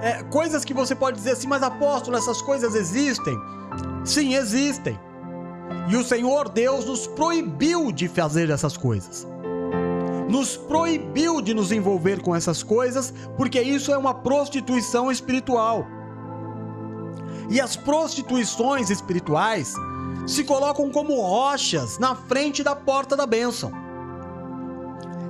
[0.00, 3.36] É, coisas que você pode dizer assim, mas apóstolo, essas coisas existem?
[4.04, 4.98] Sim, existem.
[5.88, 9.26] E o Senhor Deus nos proibiu de fazer essas coisas.
[10.28, 15.86] Nos proibiu de nos envolver com essas coisas, porque isso é uma prostituição espiritual.
[17.50, 19.74] E as prostituições espirituais
[20.26, 23.84] se colocam como rochas na frente da porta da bênção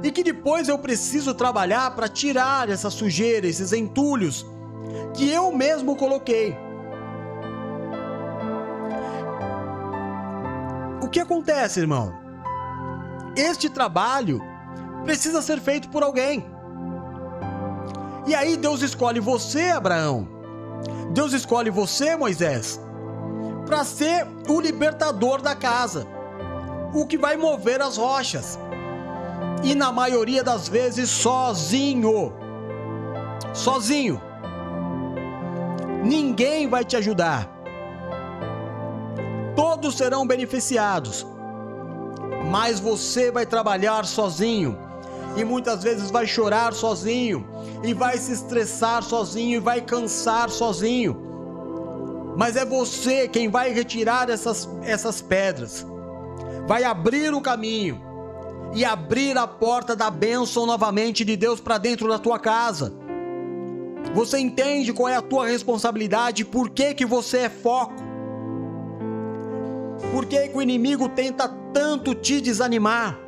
[0.05, 4.45] e que depois eu preciso trabalhar para tirar essa sujeira, esses entulhos
[5.15, 6.55] que eu mesmo coloquei.
[11.15, 12.13] Que acontece, irmão?
[13.37, 14.41] Este trabalho
[15.05, 16.45] precisa ser feito por alguém.
[18.27, 20.27] E aí Deus escolhe você, Abraão.
[21.13, 22.81] Deus escolhe você, Moisés,
[23.65, 26.05] para ser o libertador da casa,
[26.93, 28.59] o que vai mover as rochas
[29.63, 32.33] e na maioria das vezes sozinho.
[33.53, 34.21] Sozinho.
[36.03, 37.54] Ninguém vai te ajudar.
[39.57, 41.27] Todos serão beneficiados,
[42.51, 44.79] mas você vai trabalhar sozinho
[45.37, 47.47] e muitas vezes vai chorar sozinho
[47.83, 51.17] e vai se estressar sozinho e vai cansar sozinho.
[52.37, 55.87] Mas é você quem vai retirar essas, essas pedras,
[56.67, 58.01] vai abrir o caminho
[58.75, 62.93] e abrir a porta da bênção novamente de Deus para dentro da tua casa.
[64.15, 66.45] Você entende qual é a tua responsabilidade?
[66.45, 68.04] Por que, que você é foco?
[70.15, 73.19] Por que, que o inimigo tenta tanto te desanimar?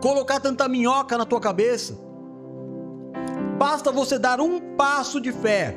[0.00, 1.98] Colocar tanta minhoca na tua cabeça?
[3.58, 5.76] Basta você dar um passo de fé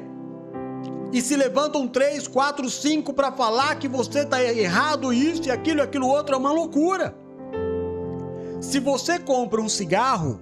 [1.12, 5.80] e se levantam três, quatro, cinco para falar que você está errado, isso e aquilo
[5.80, 7.14] e aquilo outro, é uma loucura.
[8.62, 10.40] Se você compra um cigarro,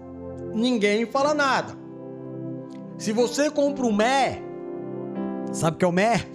[0.53, 1.73] ninguém fala nada.
[2.99, 4.39] Se você compra um mé,
[5.51, 6.27] sabe o que é o mé?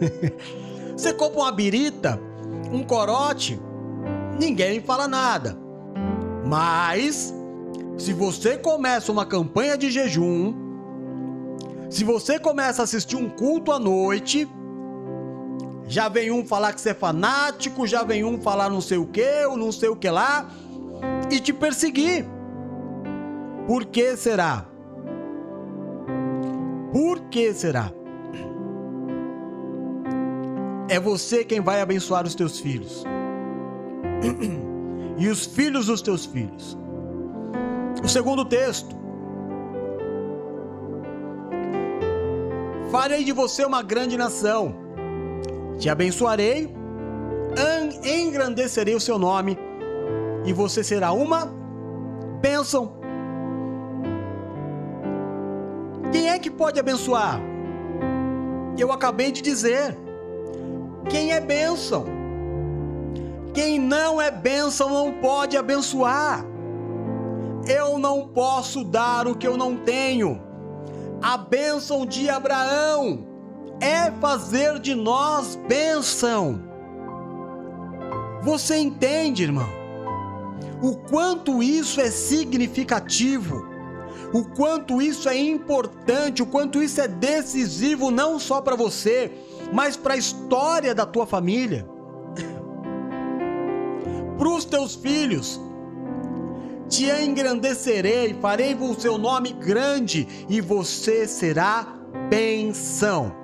[0.96, 2.18] você compra uma birita,
[2.72, 3.60] um corote,
[4.38, 5.56] ninguém fala nada.
[6.46, 7.34] Mas
[7.98, 10.54] se você começa uma campanha de jejum,
[11.90, 14.48] se você começa a assistir um culto à noite,
[15.86, 19.06] já vem um falar que você é fanático, já vem um falar não sei o
[19.06, 20.48] que, ou não sei o que lá,
[21.30, 22.26] e te perseguir.
[23.66, 24.66] Por que será?
[26.92, 27.92] Por que será?
[30.88, 33.04] É você quem vai abençoar os teus filhos.
[35.18, 36.76] e os filhos dos teus filhos.
[38.02, 38.94] O segundo texto.
[42.90, 44.74] Farei de você uma grande nação.
[45.78, 46.74] Te abençoarei,
[48.04, 49.58] engrandecerei o seu nome,
[50.44, 51.52] e você será uma
[52.40, 52.96] bênção.
[56.12, 57.40] Quem é que pode abençoar?
[58.78, 60.05] Eu acabei de dizer.
[61.08, 62.04] Quem é bênção?
[63.54, 66.44] Quem não é bênção não pode abençoar.
[67.66, 70.40] Eu não posso dar o que eu não tenho.
[71.22, 73.26] A bênção de Abraão
[73.80, 76.60] é fazer de nós bênção.
[78.42, 79.68] Você entende, irmão?
[80.82, 83.66] O quanto isso é significativo,
[84.32, 89.32] o quanto isso é importante, o quanto isso é decisivo não só para você,
[89.72, 91.86] mas para a história da tua família
[94.36, 95.60] para os teus filhos.
[96.88, 101.96] Te engrandecerei, farei o seu nome grande e você será
[102.28, 103.34] benção.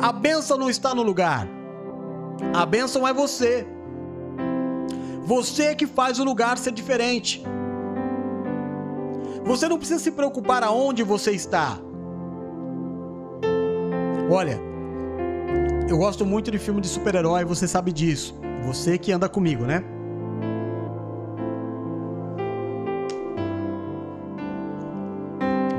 [0.00, 1.48] A bênção não está no lugar.
[2.54, 3.66] A bênção é você.
[5.24, 7.42] Você que faz o lugar ser diferente.
[9.44, 11.78] Você não precisa se preocupar aonde você está.
[14.30, 14.58] Olha,
[15.88, 18.34] eu gosto muito de filme de super-herói, você sabe disso.
[18.64, 19.84] Você que anda comigo, né?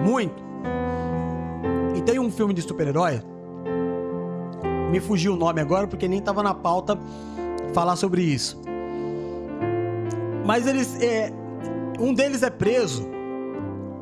[0.04, 0.44] Muito.
[1.96, 3.22] E tem um filme de super-herói.
[4.92, 6.98] Me fugiu o nome agora porque nem tava na pauta
[7.74, 8.62] falar sobre isso.
[10.46, 11.02] Mas eles.
[11.02, 11.32] É,
[12.00, 13.10] um deles é preso.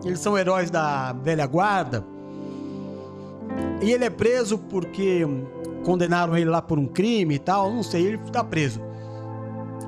[0.03, 2.05] Eles são heróis da velha guarda.
[3.81, 5.21] E ele é preso porque
[5.83, 8.81] condenaram ele lá por um crime e tal, não sei, ele tá preso.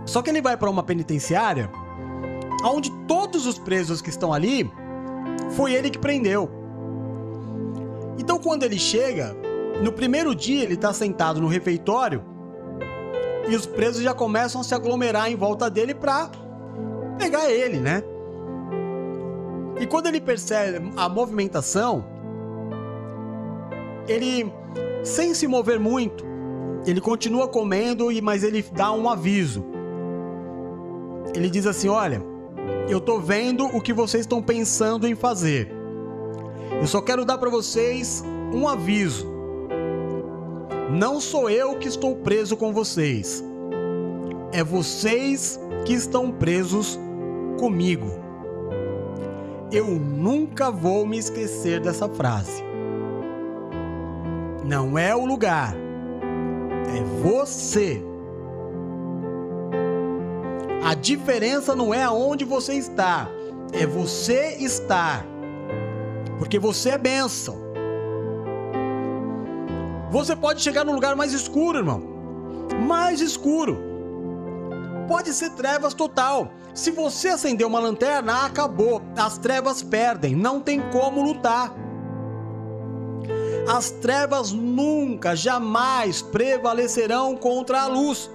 [0.06, 1.70] Só que ele vai para uma penitenciária
[2.66, 4.70] onde todos os presos que estão ali
[5.52, 6.50] foi ele que prendeu.
[8.18, 9.36] Então quando ele chega,
[9.82, 12.24] no primeiro dia ele está sentado no refeitório
[13.48, 16.30] e os presos já começam a se aglomerar em volta dele para
[17.18, 18.02] pegar ele, né?
[19.80, 22.06] E quando ele percebe a movimentação,
[24.08, 24.51] ele
[25.04, 26.26] sem se mover muito.
[26.86, 29.66] Ele continua comendo, mas ele dá um aviso.
[31.34, 32.22] Ele diz assim: Olha,
[32.89, 35.72] eu tô vendo o que vocês estão pensando em fazer.
[36.80, 38.24] Eu só quero dar para vocês
[38.54, 39.32] um aviso.
[40.91, 43.43] Não sou eu que estou preso com vocês.
[44.51, 46.99] É vocês que estão presos
[47.60, 48.12] comigo.
[49.72, 52.72] Eu nunca vou me esquecer dessa frase.
[54.64, 55.76] Não é o lugar,
[56.88, 58.01] é você.
[60.84, 63.28] A diferença não é aonde você está,
[63.74, 65.26] é você estar.
[66.38, 67.57] Porque você é bênção.
[70.11, 72.01] Você pode chegar num lugar mais escuro, irmão.
[72.86, 73.78] Mais escuro.
[75.07, 76.51] Pode ser trevas total.
[76.74, 79.01] Se você acender uma lanterna, acabou.
[79.18, 80.36] As trevas perdem.
[80.36, 81.74] Não tem como lutar.
[83.68, 88.30] As trevas nunca, jamais prevalecerão contra a luz.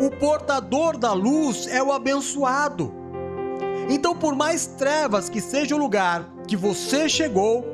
[0.00, 2.92] O portador da luz é o abençoado.
[3.88, 7.64] Então, por mais trevas que seja o lugar que você chegou,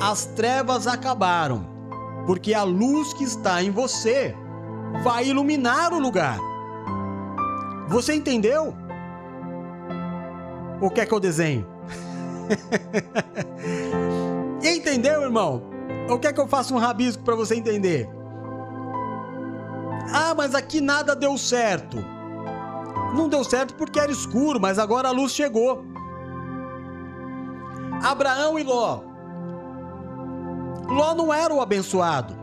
[0.00, 1.66] as trevas acabaram,
[2.26, 4.36] porque a luz que está em você
[5.02, 6.38] vai iluminar o lugar.
[7.88, 8.74] Você entendeu?
[10.80, 11.66] O que é que eu desenho?
[14.62, 15.71] Entendeu, irmão?
[16.12, 18.06] Ou quer que eu faça um rabisco para você entender?
[20.12, 21.96] Ah, mas aqui nada deu certo.
[23.14, 25.82] Não deu certo porque era escuro, mas agora a luz chegou.
[28.02, 29.00] Abraão e Ló.
[30.86, 32.36] Ló não era o abençoado.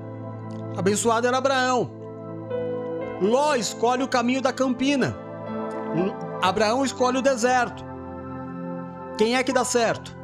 [0.76, 1.92] Abençoado era Abraão.
[3.22, 5.16] Ló escolhe o caminho da campina.
[6.42, 7.86] Abraão escolhe o deserto.
[9.16, 10.18] Quem é que dá certo?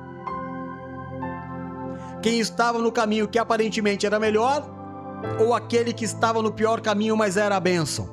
[2.25, 4.67] Quem estava no caminho que aparentemente era melhor
[5.39, 8.09] ou aquele que estava no pior caminho, mas era a bênção?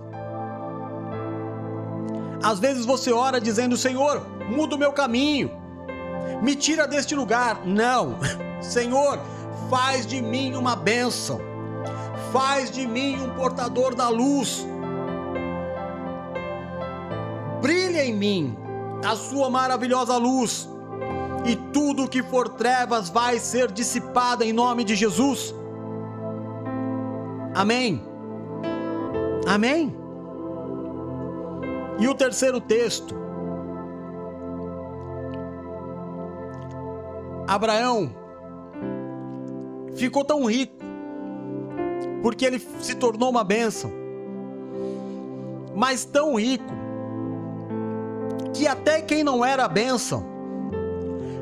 [2.43, 5.51] Às vezes você ora dizendo: Senhor, muda o meu caminho,
[6.43, 7.65] me tira deste lugar.
[7.65, 8.19] Não,
[8.61, 9.19] Senhor,
[9.71, 11.41] faz de mim uma bênção,
[12.35, 14.67] faz de mim um portador da luz.
[17.63, 18.59] Brilha em mim
[19.03, 20.69] a sua maravilhosa luz,
[21.45, 25.55] e tudo que for trevas vai ser dissipado em nome de Jesus.
[27.55, 28.03] Amém.
[29.47, 29.95] Amém.
[31.99, 33.21] E o terceiro texto.
[37.47, 38.15] Abraão
[39.95, 40.83] ficou tão rico
[42.23, 43.93] porque ele se tornou uma bênção,
[45.75, 46.73] mas tão rico
[48.55, 50.25] que até quem não era bênção,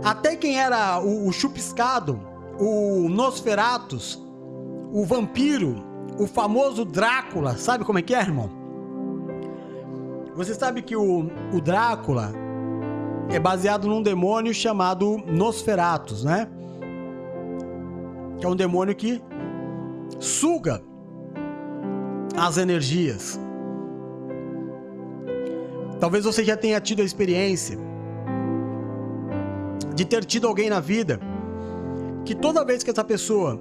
[0.02, 2.20] até quem era o, o chupiscado,
[2.58, 4.22] o Nosferatus,
[4.92, 5.76] o vampiro,
[6.18, 8.50] o famoso Drácula, sabe como é que é, irmão?
[10.34, 12.32] Você sabe que o, o Drácula
[13.28, 16.48] é baseado num demônio chamado Nosferatus, né?
[18.38, 19.22] Que é um demônio que
[20.18, 20.82] suga
[22.36, 23.38] as energias.
[25.98, 27.89] Talvez você já tenha tido a experiência
[29.94, 31.20] de ter tido alguém na vida
[32.24, 33.60] que toda vez que essa pessoa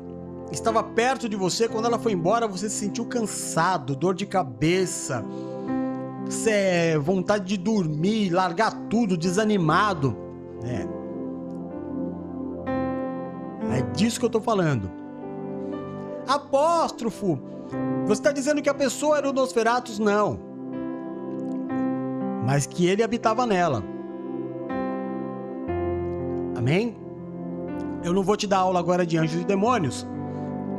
[0.51, 5.23] estava perto de você, quando ela foi embora, você se sentiu cansado, dor de cabeça,
[7.01, 10.15] vontade de dormir, largar tudo, desanimado.
[10.63, 10.99] É.
[13.77, 14.89] É disso que eu tô falando.
[16.27, 17.39] Apóstrofo,
[18.05, 19.99] você está dizendo que a pessoa era o Nosferatus?
[19.99, 20.39] Não.
[22.45, 23.83] Mas que ele habitava nela.
[26.69, 26.95] Amém?
[28.03, 30.05] Eu não vou te dar aula agora de anjos e demônios,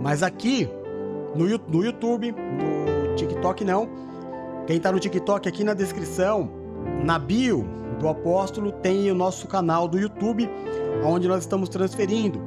[0.01, 0.69] mas aqui
[1.35, 3.89] no, YouTube, no TikTok não,
[4.69, 6.49] quem está no TikTok aqui na descrição,
[7.05, 7.67] na bio
[7.99, 10.49] do apóstolo, tem o nosso canal do YouTube,
[11.05, 12.41] onde nós estamos transferindo.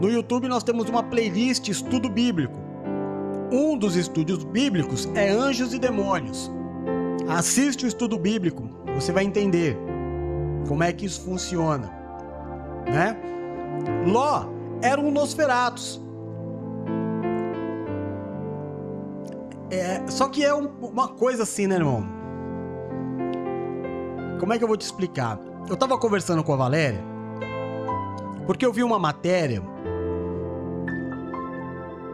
[0.00, 2.56] No YouTube nós temos uma playlist Estudo Bíblico.
[3.50, 6.52] Um dos estudos bíblicos é Anjos e Demônios.
[7.26, 9.76] Assiste o estudo bíblico, você vai entender
[10.68, 11.95] como é que isso funciona,
[12.86, 13.16] né?
[14.06, 14.46] Ló
[14.82, 16.00] era um Nosferatus,
[19.70, 22.06] É, só que é um, uma coisa assim, né, irmão?
[24.38, 25.40] Como é que eu vou te explicar?
[25.68, 27.02] Eu tava conversando com a Valéria,
[28.46, 29.60] porque eu vi uma matéria.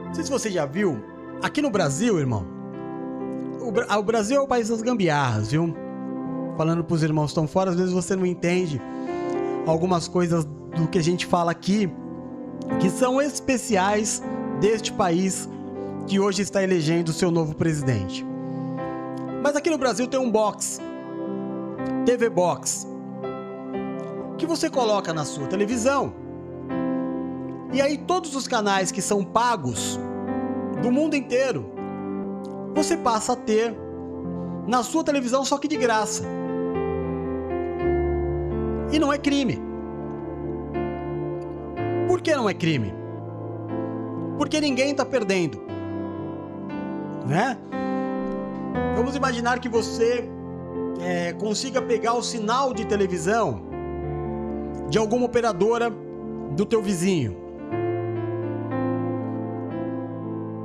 [0.07, 1.03] Não sei se você já viu.
[1.43, 2.47] Aqui no Brasil, irmão.
[3.61, 5.75] O, o Brasil é o país das gambiarras, viu?
[6.57, 8.81] Falando pros irmãos que estão fora, às vezes você não entende
[9.67, 10.47] algumas coisas
[10.77, 11.91] do que a gente fala aqui
[12.81, 14.23] que são especiais
[14.61, 15.49] deste país
[16.07, 18.25] que hoje está elegendo seu novo presidente.
[19.43, 20.81] Mas aqui no Brasil tem um box,
[22.07, 22.87] TV Box,
[24.39, 26.15] que você coloca na sua televisão.
[27.73, 29.99] E aí todos os canais que são pagos
[30.83, 31.73] do mundo inteiro,
[32.75, 33.75] você passa a ter
[34.67, 36.25] na sua televisão só que de graça.
[38.93, 39.72] E não é crime.
[42.23, 42.95] Que não é crime?
[44.39, 45.73] Porque ninguém está perdendo
[47.27, 47.57] né?
[48.97, 50.29] Vamos imaginar que você
[51.01, 53.63] é, consiga pegar o sinal de televisão
[54.89, 55.91] de alguma operadora
[56.51, 57.41] do teu vizinho.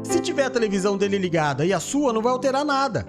[0.03, 3.05] Se tiver a televisão dele ligada e a sua, não vai alterar nada.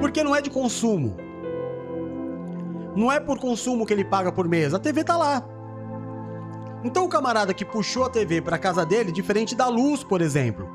[0.00, 1.16] Porque não é de consumo.
[2.96, 4.72] Não é por consumo que ele paga por mês.
[4.72, 5.44] A TV tá lá.
[6.84, 10.68] Então o camarada que puxou a TV para casa dele, diferente da luz, por exemplo,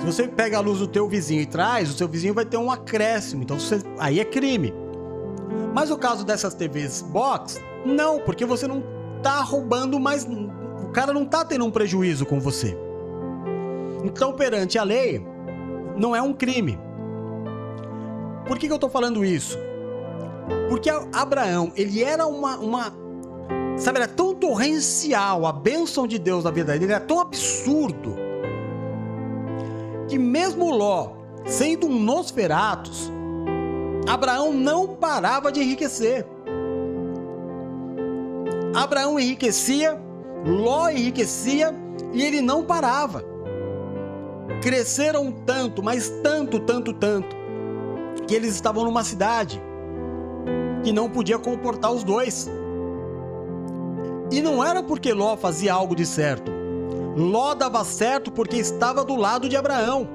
[0.00, 2.56] se você pega a luz do teu vizinho e traz, o seu vizinho vai ter
[2.56, 3.42] um acréscimo.
[3.42, 4.72] Então você, aí é crime.
[5.74, 8.82] Mas o caso dessas TVs box, não, porque você não
[9.22, 10.24] tá roubando mais.
[10.24, 12.76] O cara não tá tendo um prejuízo com você.
[14.04, 15.26] Então, perante a lei,
[15.96, 16.78] não é um crime.
[18.46, 19.58] Por que, que eu tô falando isso?
[20.68, 22.92] Porque Abraão, ele era uma, uma.
[23.76, 28.16] Sabe, era tão torrencial a bênção de Deus na vida dele, ele era tão absurdo
[30.08, 31.12] que mesmo Ló,
[31.44, 33.10] sendo um Nosferatus,
[34.08, 36.24] Abraão não parava de enriquecer.
[38.74, 40.00] Abraão enriquecia,
[40.44, 41.74] Ló enriquecia
[42.12, 43.24] e ele não parava.
[44.62, 47.36] Cresceram tanto, mas tanto, tanto, tanto,
[48.26, 49.60] que eles estavam numa cidade
[50.84, 52.48] que não podia comportar os dois.
[54.30, 56.50] E não era porque Ló fazia algo de certo.
[57.16, 60.08] Ló dava certo porque estava do lado de Abraão.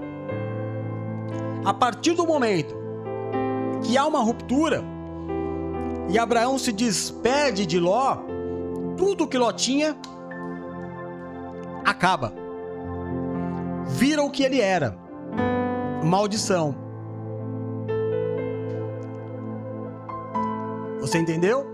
[1.64, 2.76] A partir do momento
[3.84, 4.84] que há uma ruptura
[6.10, 8.18] e Abraão se despede de Ló,
[8.98, 9.96] tudo que Ló tinha
[11.86, 12.34] acaba.
[13.88, 14.98] Vira o que ele era.
[16.04, 16.76] Maldição.
[21.00, 21.71] Você entendeu?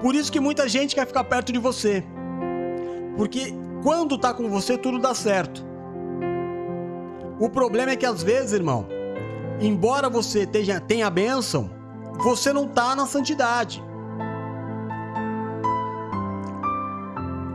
[0.00, 2.04] Por isso que muita gente quer ficar perto de você.
[3.16, 5.64] Porque quando tá com você, tudo dá certo.
[7.38, 8.86] O problema é que às vezes, irmão,
[9.60, 11.70] embora você tenha, tenha a bênção,
[12.18, 13.82] você não tá na santidade.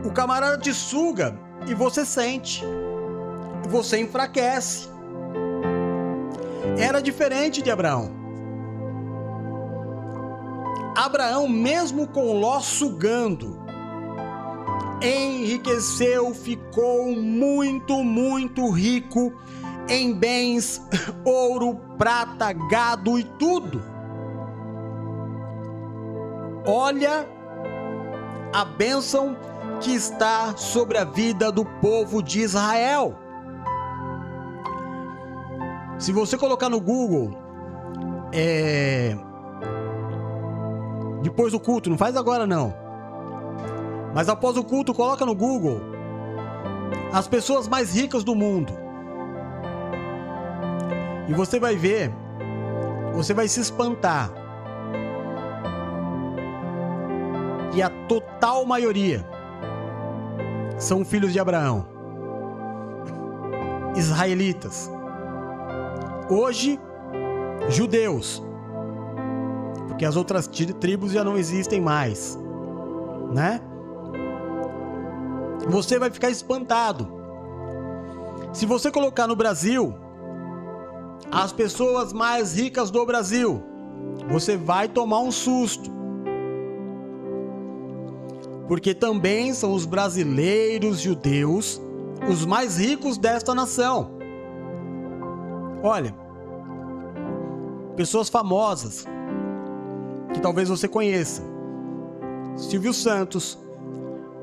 [0.04, 2.62] O camarada te suga e você sente.
[3.68, 4.88] Você enfraquece.
[6.78, 8.21] Era diferente de Abraão.
[10.96, 13.58] Abraão, mesmo com Ló sugando,
[15.00, 19.32] enriqueceu, ficou muito, muito rico
[19.88, 20.80] em bens,
[21.24, 23.82] ouro, prata, gado e tudo.
[26.64, 27.26] Olha
[28.52, 29.36] a bênção
[29.80, 33.18] que está sobre a vida do povo de Israel.
[35.98, 37.36] Se você colocar no Google,
[38.32, 39.16] é,
[41.22, 42.74] depois do culto, não faz agora não.
[44.14, 45.80] Mas após o culto, coloca no Google
[47.12, 48.72] as pessoas mais ricas do mundo.
[51.28, 52.12] E você vai ver,
[53.14, 54.30] você vai se espantar.
[57.74, 59.24] E a total maioria
[60.76, 61.86] são filhos de Abraão.
[63.96, 64.90] Israelitas.
[66.28, 66.78] Hoje,
[67.68, 68.42] judeus
[69.92, 70.46] porque as outras
[70.80, 72.38] tribos já não existem mais,
[73.30, 73.60] né?
[75.68, 77.06] Você vai ficar espantado.
[78.54, 79.94] Se você colocar no Brasil
[81.30, 83.62] as pessoas mais ricas do Brasil,
[84.30, 85.90] você vai tomar um susto.
[88.66, 91.78] Porque também são os brasileiros judeus
[92.30, 94.12] os mais ricos desta nação.
[95.82, 96.14] Olha,
[97.94, 99.06] pessoas famosas,
[100.32, 101.42] que talvez você conheça:
[102.56, 103.58] Silvio Santos,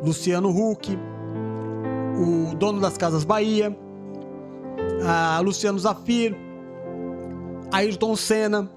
[0.03, 0.97] Luciano Huck,
[2.17, 3.75] o dono das Casas Bahia,
[5.43, 6.35] Luciano Zafir,
[7.71, 8.69] Ayrton Senna.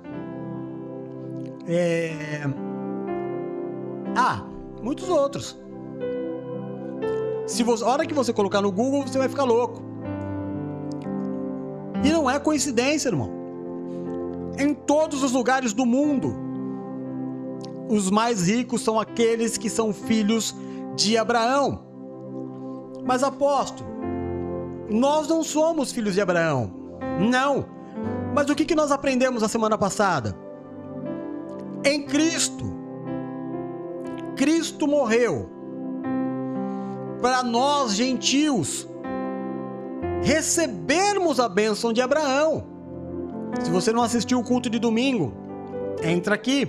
[1.67, 2.43] É...
[4.17, 4.45] Ah,
[4.83, 5.59] muitos outros.
[7.47, 9.83] Se você, a hora que você colocar no Google, você vai ficar louco.
[12.05, 13.31] E não é coincidência, irmão.
[14.59, 16.35] Em todos os lugares do mundo,
[17.89, 20.55] os mais ricos são aqueles que são filhos
[20.97, 21.85] de Abraão.
[23.05, 23.89] Mas apóstolo,
[24.89, 26.73] nós não somos filhos de Abraão.
[27.19, 27.67] Não.
[28.35, 30.37] Mas o que, que nós aprendemos a semana passada?
[31.85, 32.65] Em Cristo.
[34.37, 35.51] Cristo morreu
[37.21, 38.89] para nós gentios
[40.23, 42.67] recebermos a bênção de Abraão.
[43.63, 45.33] Se você não assistiu o culto de domingo,
[46.03, 46.69] entra aqui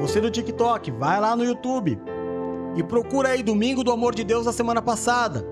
[0.00, 2.00] você do TikTok, vai lá no YouTube
[2.74, 5.44] e procura aí Domingo do Amor de Deus da semana passada.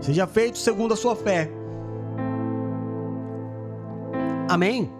[0.00, 1.50] Seja feito segundo a sua fé.
[4.48, 4.90] Amém?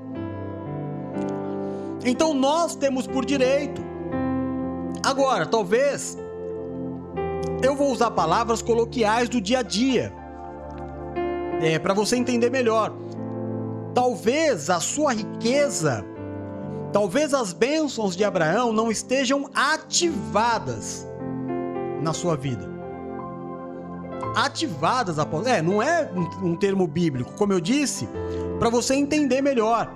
[2.05, 3.83] Então nós temos por direito.
[5.05, 6.19] Agora, talvez
[7.63, 10.13] eu vou usar palavras coloquiais do dia a dia.
[11.63, 12.93] É, para você entender melhor.
[13.95, 16.05] Talvez a sua riqueza
[16.95, 21.05] Talvez as bênçãos de Abraão não estejam ativadas
[22.01, 22.70] na sua vida.
[24.36, 25.45] Ativadas, após.
[25.49, 26.09] É, não é
[26.40, 28.09] um termo bíblico, como eu disse,
[28.61, 29.92] para você entender melhor.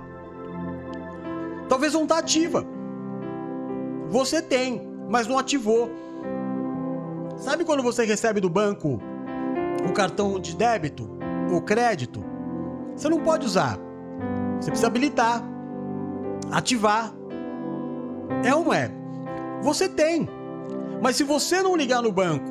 [1.69, 2.65] Talvez não está ativa.
[4.09, 5.89] Você tem, mas não ativou.
[7.37, 8.99] Sabe quando você recebe do banco
[9.89, 11.09] o cartão de débito
[11.49, 12.21] ou crédito?
[12.93, 13.79] Você não pode usar.
[14.59, 15.48] Você precisa habilitar
[16.51, 17.13] ativar.
[18.43, 18.91] É ou não é?
[19.61, 20.27] Você tem.
[21.01, 22.49] Mas se você não ligar no banco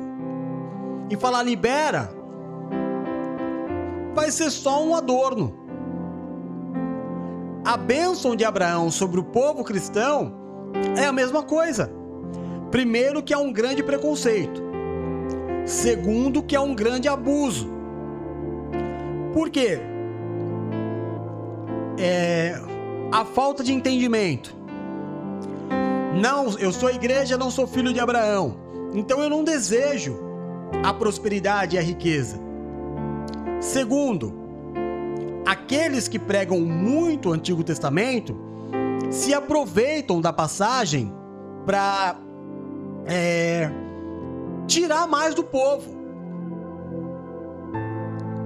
[1.09, 2.09] e falar libera,
[4.13, 5.53] vai ser só um adorno.
[7.65, 10.33] A bênção de Abraão sobre o povo cristão
[10.97, 11.91] é a mesma coisa.
[12.71, 14.61] Primeiro, que é um grande preconceito.
[15.65, 17.69] Segundo, que é um grande abuso.
[19.33, 19.79] Por quê?
[21.97, 22.59] É,
[23.11, 24.55] a falta de entendimento.
[26.21, 28.57] Não, eu sou igreja, não sou filho de Abraão.
[28.93, 30.19] Então eu não desejo
[30.83, 32.39] a prosperidade e a riqueza.
[33.59, 34.33] Segundo,
[35.45, 38.35] aqueles que pregam muito o Antigo Testamento
[39.11, 41.13] se aproveitam da passagem
[41.65, 42.19] para
[43.05, 43.69] é,
[44.67, 45.97] tirar mais do povo.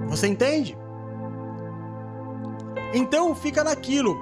[0.08, 0.78] Você entende?
[2.94, 4.16] Então fica naquilo.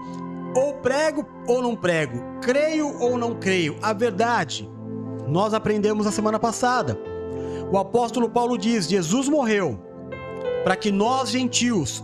[0.55, 3.77] Ou prego ou não prego, creio ou não creio.
[3.81, 4.69] A verdade,
[5.27, 6.99] nós aprendemos na semana passada.
[7.71, 9.79] O apóstolo Paulo diz: Jesus morreu
[10.63, 12.03] para que nós, gentios,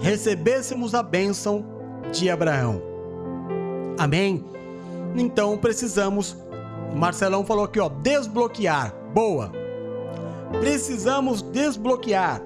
[0.00, 1.64] recebêssemos a bênção
[2.12, 2.80] de Abraão.
[3.98, 4.44] Amém?
[5.16, 6.36] Então precisamos,
[6.94, 8.94] Marcelão falou aqui, ó, desbloquear.
[9.12, 9.50] Boa.
[10.60, 12.40] Precisamos desbloquear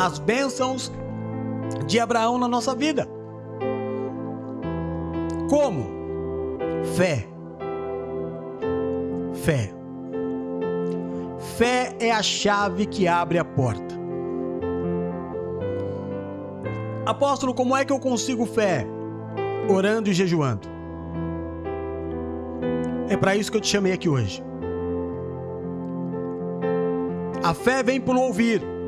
[0.00, 0.90] as bênçãos
[1.86, 3.06] de Abraão na nossa vida.
[5.50, 5.90] Como?
[6.96, 7.26] Fé.
[9.34, 9.74] Fé.
[11.58, 14.00] Fé é a chave que abre a porta.
[17.04, 18.86] Apóstolo, como é que eu consigo fé?
[19.68, 20.66] Orando e jejuando.
[23.10, 24.42] É para isso que eu te chamei aqui hoje.
[27.42, 28.79] A fé vem pelo ouvir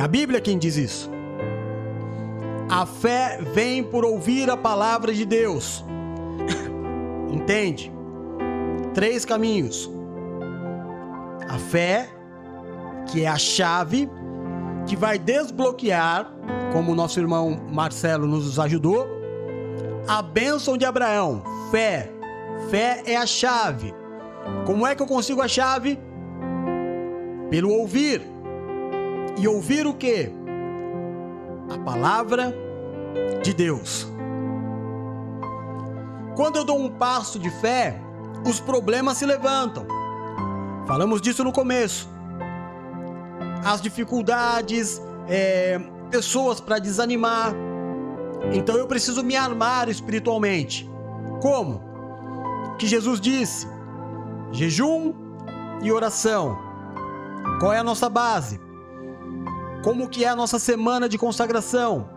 [0.00, 1.10] é a Bíblia quem diz isso.
[2.70, 5.84] A fé vem por ouvir a palavra de Deus.
[7.30, 7.92] Entende?
[8.94, 9.90] Três caminhos.
[11.46, 12.08] A fé,
[13.12, 14.08] que é a chave
[14.86, 16.32] que vai desbloquear,
[16.72, 19.06] como o nosso irmão Marcelo nos ajudou,
[20.08, 21.42] a bênção de Abraão.
[21.70, 22.10] Fé.
[22.70, 23.92] Fé é a chave.
[24.64, 25.98] Como é que eu consigo a chave?
[27.50, 28.39] Pelo ouvir.
[29.40, 30.30] E ouvir o que?
[31.70, 32.54] A palavra
[33.42, 34.06] de Deus.
[36.36, 37.98] Quando eu dou um passo de fé,
[38.46, 39.86] os problemas se levantam.
[40.86, 42.06] Falamos disso no começo.
[43.64, 45.78] As dificuldades, é,
[46.10, 47.54] pessoas para desanimar.
[48.52, 50.86] Então eu preciso me armar espiritualmente.
[51.40, 51.82] Como?
[52.78, 53.66] Que Jesus disse:
[54.52, 55.14] jejum
[55.82, 56.58] e oração.
[57.58, 58.60] Qual é a nossa base?
[59.82, 62.08] Como que é a nossa semana de consagração?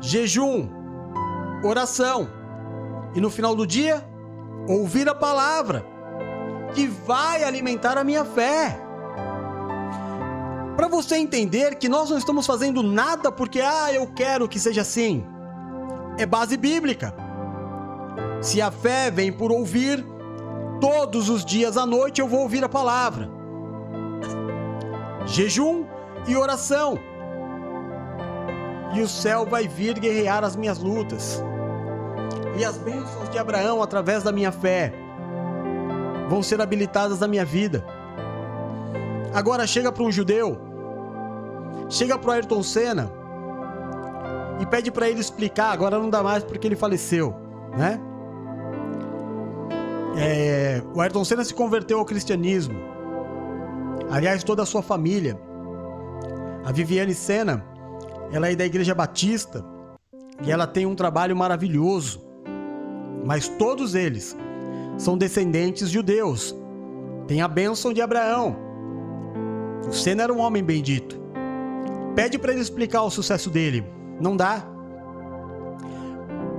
[0.00, 0.68] Jejum,
[1.62, 2.28] oração
[3.14, 4.06] e no final do dia
[4.68, 5.84] ouvir a palavra
[6.74, 8.80] que vai alimentar a minha fé.
[10.76, 14.82] Para você entender que nós não estamos fazendo nada porque ah, eu quero que seja
[14.82, 15.24] assim.
[16.18, 17.14] É base bíblica.
[18.40, 20.04] Se a fé vem por ouvir,
[20.80, 23.30] todos os dias à noite eu vou ouvir a palavra.
[25.26, 25.84] Jejum,
[26.26, 26.98] e oração.
[28.94, 31.42] E o céu vai vir guerrear as minhas lutas.
[32.58, 34.92] E as bênçãos de Abraão, através da minha fé,
[36.28, 37.84] vão ser habilitadas na minha vida.
[39.34, 40.58] Agora chega para um judeu,
[41.90, 43.10] chega para o Ayrton Senna
[44.58, 45.72] e pede para ele explicar.
[45.72, 47.34] Agora não dá mais porque ele faleceu,
[47.76, 48.00] né?
[50.18, 52.74] É, o Ayrton Senna se converteu ao cristianismo.
[54.10, 55.38] Aliás, toda a sua família.
[56.66, 57.64] A Viviane Sena,
[58.32, 59.64] ela é da Igreja Batista
[60.44, 62.26] e ela tem um trabalho maravilhoso.
[63.24, 64.36] Mas todos eles
[64.98, 66.56] são descendentes judeus.
[67.28, 68.56] Tem a bênção de Abraão.
[69.88, 71.16] O Sena era um homem bendito.
[72.16, 73.86] Pede para ele explicar o sucesso dele.
[74.20, 74.66] Não dá.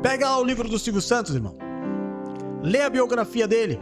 [0.02, 1.58] Pega lá o livro do Silvio Santos, irmão.
[2.64, 3.78] Lê a biografia dele.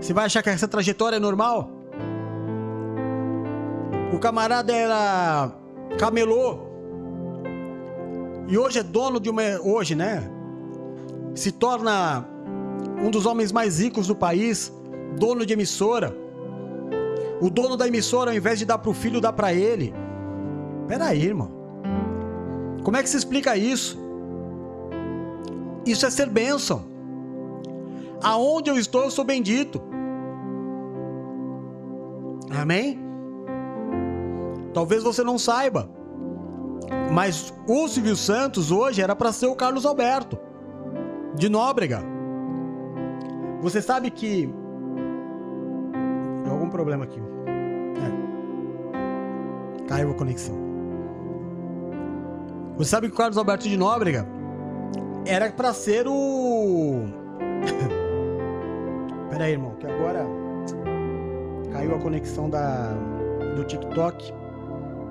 [0.00, 1.81] Você vai achar que essa trajetória é normal?
[4.12, 5.50] O camarada era
[5.98, 6.58] camelô.
[8.46, 9.42] E hoje é dono de uma.
[9.62, 10.30] Hoje, né?
[11.34, 12.28] Se torna
[13.02, 14.70] um dos homens mais ricos do país,
[15.18, 16.14] dono de emissora.
[17.40, 19.94] O dono da emissora, ao invés de dar pro filho, dá para ele.
[20.86, 21.50] Peraí, irmão.
[22.84, 23.98] Como é que se explica isso?
[25.86, 26.84] Isso é ser bênção.
[28.22, 29.80] Aonde eu estou, eu sou bendito.
[32.50, 33.11] Amém?
[34.72, 35.88] Talvez você não saiba,
[37.10, 40.38] mas o Silvio Santos hoje era para ser o Carlos Alberto
[41.34, 42.02] de Nóbrega.
[43.60, 44.52] Você sabe que
[46.42, 47.20] tem algum problema aqui.
[49.78, 49.86] É.
[49.86, 50.56] Caiu a conexão.
[52.76, 54.26] Você sabe que o Carlos Alberto de Nóbrega
[55.26, 57.04] era para ser o
[59.30, 60.26] Pera aí, irmão, que agora
[61.72, 62.92] caiu a conexão da
[63.54, 64.41] do TikTok.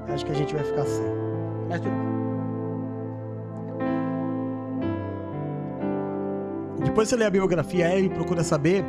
[0.10, 1.06] Acho que a gente vai ficar sem.
[1.70, 2.12] Mas tudo bem.
[6.84, 8.84] Depois você lê a biografia e procura saber.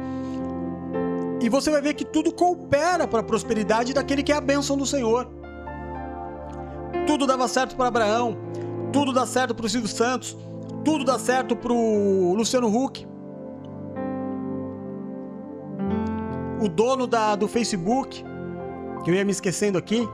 [1.41, 4.77] E você vai ver que tudo coopera para a prosperidade daquele que é a bênção
[4.77, 5.29] do Senhor.
[7.07, 8.37] Tudo dava certo para Abraão,
[8.93, 10.37] tudo dá certo para o Silvio Santos,
[10.85, 13.07] tudo dá certo para o Luciano Huck.
[16.61, 18.25] O dono da, do Facebook,
[19.05, 20.09] que eu ia me esquecendo aqui,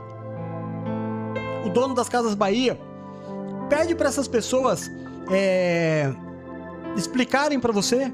[1.69, 2.79] o dono das Casas Bahia,
[3.69, 4.91] pede para essas pessoas
[5.31, 6.11] é,
[6.95, 8.11] explicarem para você.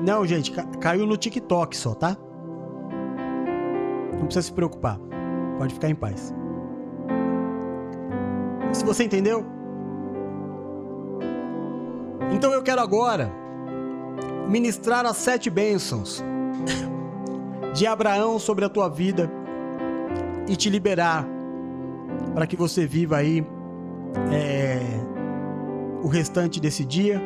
[0.00, 2.16] Não, gente, caiu no TikTok só, tá?
[4.12, 4.98] Não precisa se preocupar.
[5.58, 6.34] Pode ficar em paz.
[8.72, 9.44] Se você entendeu?
[12.32, 13.30] Então eu quero agora
[14.48, 16.24] ministrar as sete bênçãos
[17.74, 19.39] de Abraão sobre a tua vida
[20.50, 21.24] e te liberar
[22.34, 23.46] para que você viva aí
[24.32, 24.80] é,
[26.02, 27.22] o restante desse dia.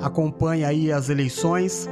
[0.00, 1.88] Acompanhe aí as eleições.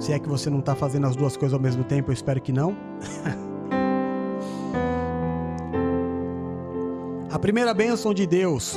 [0.00, 2.40] Se é que você não está fazendo as duas coisas ao mesmo tempo, eu espero
[2.40, 2.76] que não.
[7.30, 8.76] A primeira bênção de Deus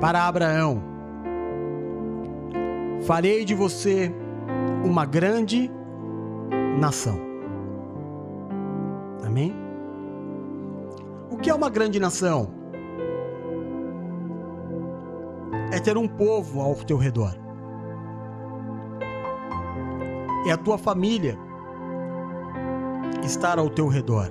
[0.00, 0.97] para Abraão:
[3.02, 4.12] Farei de você
[4.84, 5.70] uma grande
[6.78, 7.18] nação.
[9.24, 9.54] Amém?
[11.30, 12.50] O que é uma grande nação?
[15.72, 17.34] É ter um povo ao teu redor.
[20.46, 21.38] É a tua família
[23.22, 24.30] estar ao teu redor.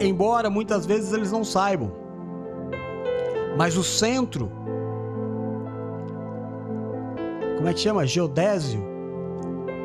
[0.00, 1.92] Embora muitas vezes eles não saibam,
[3.56, 4.50] mas o centro
[7.62, 8.04] como é que chama?
[8.04, 8.82] Geodésio.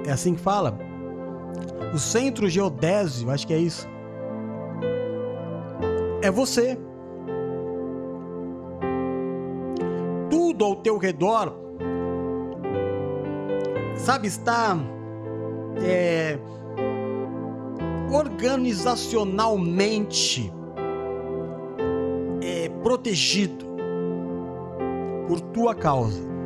[0.04, 0.76] É assim que fala?
[1.94, 3.88] O centro geodésio, acho que é isso.
[6.24, 6.76] É você.
[10.28, 11.56] Tudo ao teu redor,
[13.96, 14.76] sabe, está
[15.80, 16.40] é,
[18.12, 20.52] organizacionalmente
[22.42, 23.68] é, protegido
[25.28, 26.37] por tua causa.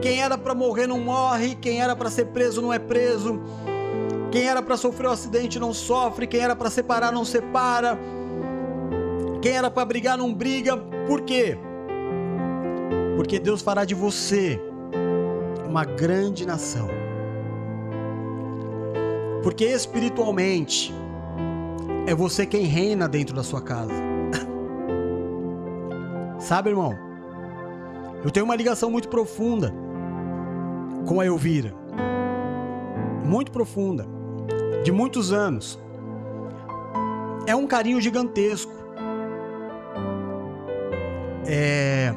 [0.00, 3.38] Quem era para morrer não morre, quem era para ser preso não é preso.
[4.30, 7.98] Quem era para sofrer um acidente não sofre, quem era para separar não separa.
[9.42, 10.76] Quem era para brigar não briga.
[11.06, 11.58] Por quê?
[13.16, 14.58] Porque Deus fará de você
[15.68, 16.88] uma grande nação.
[19.42, 20.94] Porque espiritualmente
[22.06, 23.92] é você quem reina dentro da sua casa.
[26.38, 26.96] Sabe, irmão?
[28.24, 29.74] Eu tenho uma ligação muito profunda
[31.06, 31.74] com a Elvira.
[33.24, 34.06] Muito profunda,
[34.84, 35.78] de muitos anos.
[37.46, 38.72] É um carinho gigantesco.
[41.46, 42.12] É.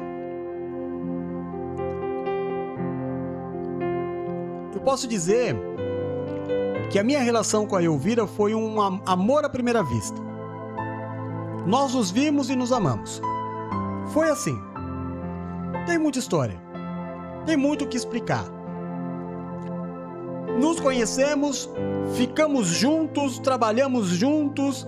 [4.74, 5.56] Eu posso dizer
[6.90, 10.20] que a minha relação com a Elvira foi um amor à primeira vista.
[11.66, 13.20] Nós nos vimos e nos amamos.
[14.12, 14.60] Foi assim.
[15.86, 16.60] Tem muita história.
[17.46, 18.53] Tem muito o que explicar
[20.58, 21.68] nos conhecemos,
[22.16, 24.86] ficamos juntos, trabalhamos juntos,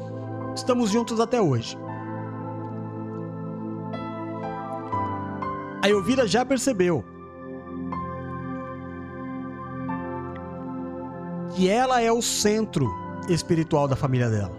[0.55, 1.77] estamos juntos até hoje.
[5.83, 7.05] A Elvira já percebeu
[11.55, 12.87] que ela é o centro
[13.29, 14.53] espiritual da família dela.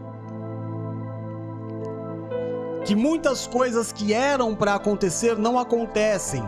[2.86, 6.42] Que muitas coisas que eram para acontecer não acontecem,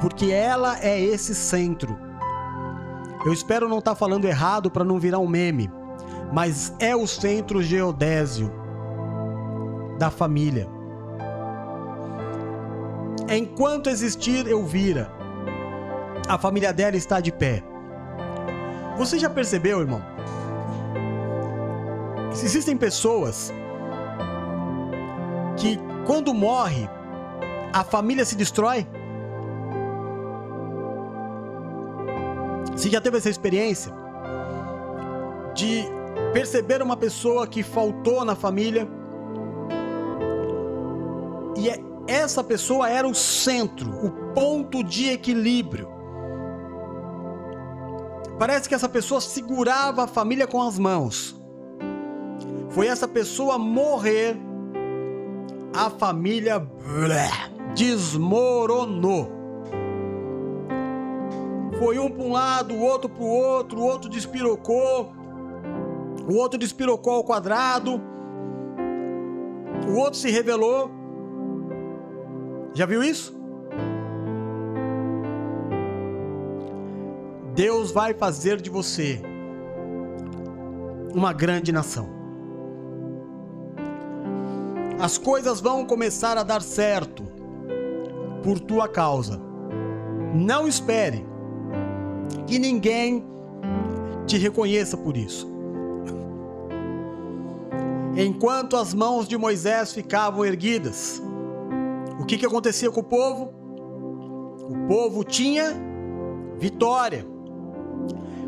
[0.00, 2.05] porque ela é esse centro.
[3.26, 5.68] Eu espero não estar tá falando errado para não virar um meme,
[6.32, 8.52] mas é o centro geodésio
[9.98, 10.68] da família.
[13.28, 15.10] Enquanto existir Elvira,
[16.28, 17.64] a família dela está de pé.
[18.96, 20.00] Você já percebeu, irmão?
[22.30, 23.52] Existem pessoas
[25.56, 26.88] que, quando morre,
[27.72, 28.86] a família se destrói?
[32.76, 33.92] Você já teve essa experiência
[35.54, 35.84] de
[36.32, 38.86] perceber uma pessoa que faltou na família
[41.56, 45.88] e é, essa pessoa era o centro, o ponto de equilíbrio.
[48.38, 51.34] Parece que essa pessoa segurava a família com as mãos.
[52.68, 54.36] Foi essa pessoa morrer
[55.74, 56.66] a família
[57.74, 59.45] desmoronou.
[61.78, 65.12] Foi um para um lado, o outro para o outro, o outro despirocou,
[66.26, 68.00] o outro despirocou ao quadrado,
[69.86, 70.90] o outro se revelou.
[72.72, 73.36] Já viu isso?
[77.54, 79.20] Deus vai fazer de você
[81.14, 82.08] uma grande nação.
[84.98, 87.24] As coisas vão começar a dar certo
[88.42, 89.40] por tua causa.
[90.34, 91.35] Não espere
[92.46, 93.24] que ninguém
[94.26, 95.48] te reconheça por isso.
[98.16, 101.22] Enquanto as mãos de Moisés ficavam erguidas,
[102.18, 103.52] o que, que acontecia com o povo?
[104.70, 105.74] O povo tinha
[106.58, 107.26] vitória.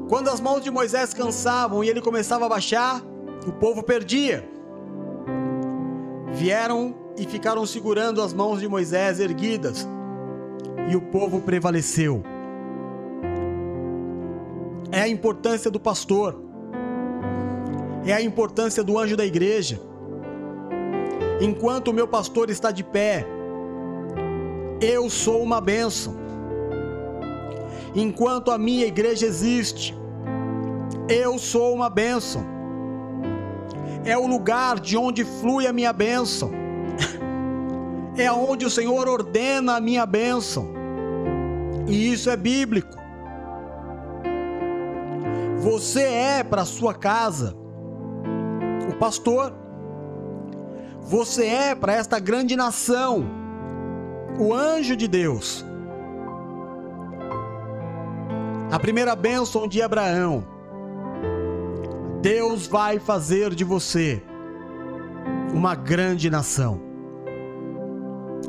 [0.09, 3.03] Quando as mãos de Moisés cansavam e ele começava a baixar,
[3.47, 4.49] o povo perdia.
[6.33, 9.87] Vieram e ficaram segurando as mãos de Moisés erguidas,
[10.91, 12.23] e o povo prevaleceu.
[14.91, 16.41] É a importância do pastor,
[18.07, 19.81] é a importância do anjo da igreja.
[21.41, 23.27] Enquanto o meu pastor está de pé,
[24.81, 26.17] eu sou uma bênção.
[27.95, 29.97] Enquanto a minha igreja existe,
[31.09, 32.45] eu sou uma bênção.
[34.05, 36.51] É o lugar de onde flui a minha bênção.
[38.17, 40.73] É onde o Senhor ordena a minha bênção.
[41.87, 42.97] E isso é bíblico.
[45.71, 47.55] Você é para sua casa
[48.91, 49.53] o pastor.
[51.03, 53.23] Você é para esta grande nação
[54.39, 55.63] o anjo de Deus.
[58.73, 60.43] A primeira bênção de Abraão.
[62.23, 64.23] Deus vai fazer de você
[65.53, 66.81] uma grande nação.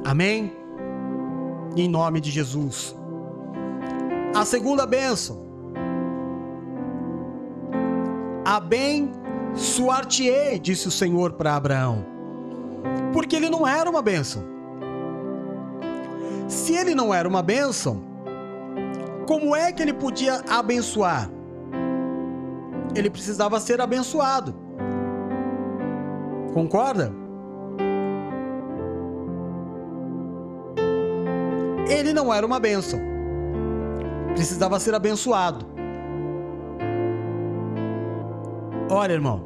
[0.06, 0.54] Amém?
[1.76, 2.96] Em nome de Jesus.
[4.34, 5.48] A segunda bênção.
[8.49, 12.03] Abençoar-te-ei, disse o Senhor para Abraão.
[13.13, 14.43] Porque ele não era uma bênção.
[16.47, 18.01] Se ele não era uma bênção,
[19.27, 21.30] como é que ele podia abençoar?
[22.95, 24.55] Ele precisava ser abençoado.
[26.51, 27.13] Concorda?
[31.88, 32.99] Ele não era uma bênção.
[34.34, 35.67] Precisava ser abençoado.
[38.91, 39.44] Olha, irmão,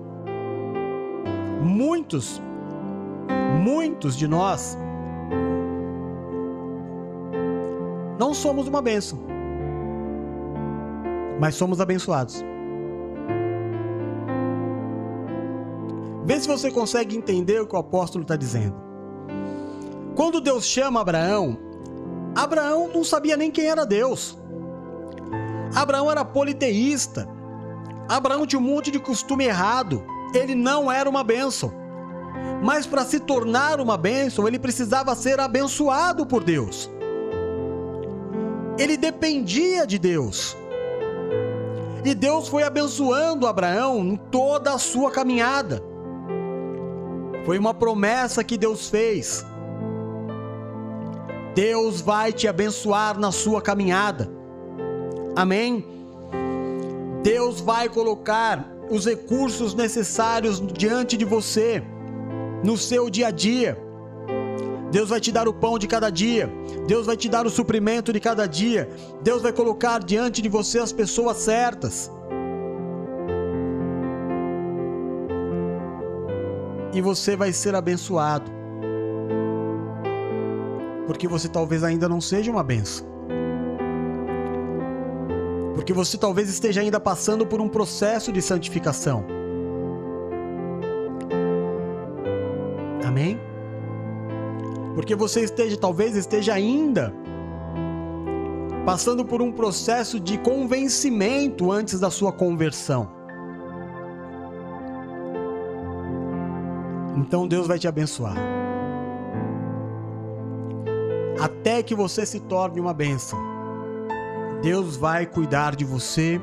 [1.61, 2.41] muitos,
[3.61, 4.77] muitos de nós
[8.17, 9.19] não somos uma bênção,
[11.41, 12.41] mas somos abençoados.
[16.25, 18.81] Vê se você consegue entender o que o apóstolo está dizendo.
[20.15, 21.57] Quando Deus chama Abraão,
[22.33, 24.39] Abraão não sabia nem quem era Deus.
[25.75, 27.27] Abraão era politeísta.
[28.07, 30.03] Abraão tinha um monte de costume errado.
[30.33, 31.73] Ele não era uma bênção.
[32.63, 36.89] Mas para se tornar uma bênção, ele precisava ser abençoado por Deus.
[38.77, 40.57] Ele dependia de Deus.
[42.03, 45.81] E Deus foi abençoando Abraão em toda a sua caminhada.
[47.45, 49.45] Foi uma promessa que Deus fez.
[51.53, 54.29] Deus vai te abençoar na sua caminhada.
[55.35, 55.85] Amém?
[57.23, 61.81] Deus vai colocar os recursos necessários diante de você,
[62.63, 63.77] no seu dia a dia.
[64.91, 66.47] Deus vai te dar o pão de cada dia.
[66.85, 68.87] Deus vai te dar o suprimento de cada dia.
[69.23, 72.11] Deus vai colocar diante de você as pessoas certas.
[76.93, 78.51] e você vai ser abençoado.
[81.07, 83.12] Porque você talvez ainda não seja uma benção.
[85.73, 89.25] Porque você talvez esteja ainda passando por um processo de santificação.
[93.05, 93.39] Amém?
[94.95, 97.13] Porque você esteja, talvez esteja ainda
[98.85, 103.09] passando por um processo de convencimento antes da sua conversão.
[107.17, 108.35] Então Deus vai te abençoar.
[111.39, 113.52] Até que você se torne uma bênção.
[114.63, 116.39] Deus vai cuidar de você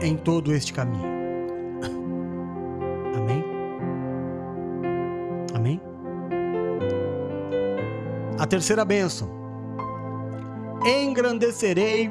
[0.00, 1.12] em todo este caminho.
[3.14, 3.44] Amém?
[5.54, 5.80] Amém?
[8.38, 9.28] A terceira bênção.
[10.86, 12.10] Engrandecerei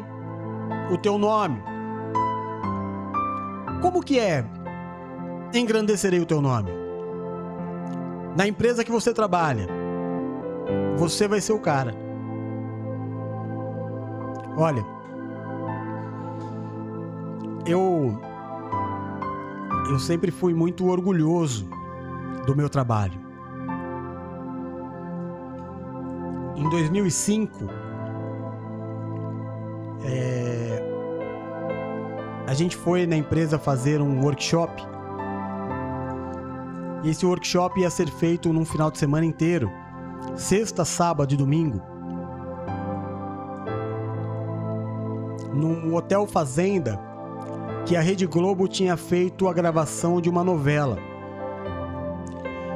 [0.91, 1.59] o teu nome.
[3.81, 4.45] Como que é?
[5.53, 6.71] Engrandecerei o teu nome
[8.37, 9.67] Na empresa que você trabalha,
[10.95, 12.10] você vai ser o cara.
[14.61, 14.85] Olha,
[17.65, 18.15] eu
[19.89, 21.67] eu sempre fui muito orgulhoso
[22.45, 23.19] do meu trabalho.
[26.55, 27.67] Em 2005,
[30.03, 30.83] é,
[32.45, 34.79] a gente foi na empresa fazer um workshop.
[37.03, 39.71] E esse workshop ia ser feito num final de semana inteiro,
[40.35, 41.90] sexta, sábado e domingo.
[45.53, 46.99] Num hotel fazenda
[47.85, 50.97] que a Rede Globo tinha feito a gravação de uma novela.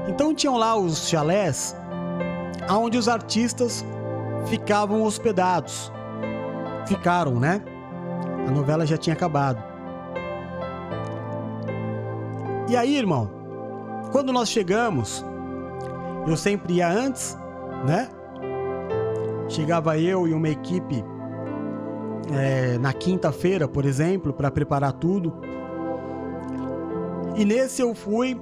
[0.08, 1.76] Então tinham lá os chalés
[2.70, 3.86] onde os artistas
[4.48, 5.92] ficavam hospedados.
[6.88, 7.62] Ficaram, né?
[8.48, 9.64] A novela já tinha acabado.
[12.68, 13.30] E aí, irmão,
[14.12, 15.24] quando nós chegamos,
[16.28, 17.38] eu sempre ia antes,
[17.86, 18.10] né?
[19.48, 21.04] Chegava eu e uma equipe
[22.34, 25.34] é, na quinta-feira, por exemplo, para preparar tudo.
[27.36, 28.40] E nesse eu fui,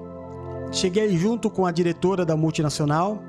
[0.71, 3.21] cheguei junto com a diretora da multinacional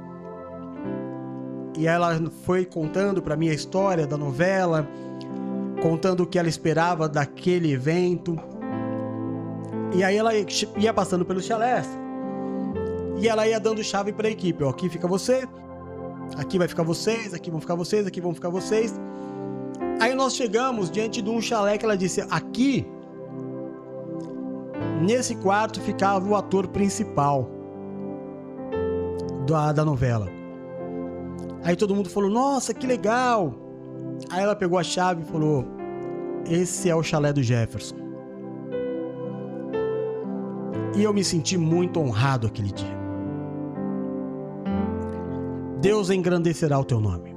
[1.76, 4.88] e ela foi contando para mim a história da novela,
[5.82, 8.38] contando o que ela esperava daquele evento.
[9.94, 10.32] E aí ela
[10.76, 11.88] ia passando pelos chalés
[13.16, 14.62] e ela ia dando chave para a equipe.
[14.62, 15.48] Ó, aqui fica você,
[16.36, 18.94] aqui vai ficar vocês, aqui vão ficar vocês, aqui vão ficar vocês.
[20.00, 22.86] Aí nós chegamos diante de um chalé que ela disse: aqui,
[25.00, 27.48] nesse quarto ficava o ator principal
[29.46, 30.28] da, da novela.
[31.62, 33.54] Aí todo mundo falou: Nossa, que legal!
[34.30, 35.64] Aí ela pegou a chave e falou:
[36.50, 37.96] Esse é o chalé do Jefferson.
[40.96, 42.94] E eu me senti muito honrado aquele dia.
[45.80, 47.33] Deus engrandecerá o teu nome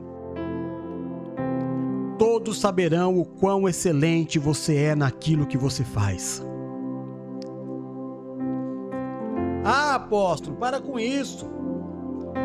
[2.18, 6.44] todos saberão o quão excelente você é naquilo que você faz.
[9.64, 11.46] Ah, apóstolo, para com isso.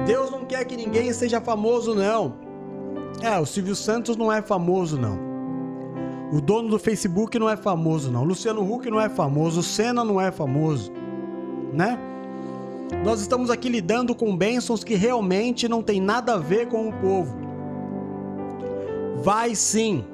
[0.06, 2.34] Deus não quer que ninguém seja famoso, não.
[3.22, 5.18] É, o Silvio Santos não é famoso, não.
[6.32, 8.24] O dono do Facebook não é famoso, não.
[8.24, 9.60] Luciano Huck não é famoso.
[9.60, 10.90] O Senna não é famoso,
[11.72, 11.98] né?
[13.04, 16.92] Nós estamos aqui lidando com bênçãos que realmente não tem nada a ver com o
[16.92, 17.41] povo.
[19.22, 20.04] Vai sim.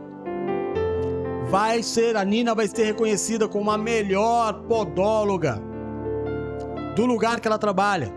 [1.49, 5.63] Vai ser, a Nina vai ser reconhecida como a melhor podóloga
[6.95, 8.13] do lugar que ela trabalha.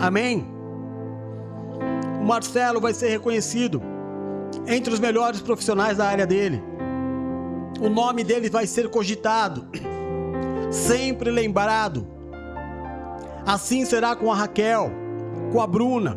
[0.00, 0.48] Amém?
[2.22, 3.82] O Marcelo vai ser reconhecido
[4.66, 6.62] entre os melhores profissionais da área dele.
[7.82, 9.68] O nome dele vai ser cogitado,
[10.72, 12.06] sempre lembrado.
[13.44, 14.90] Assim será com a Raquel,
[15.52, 16.16] com a Bruna,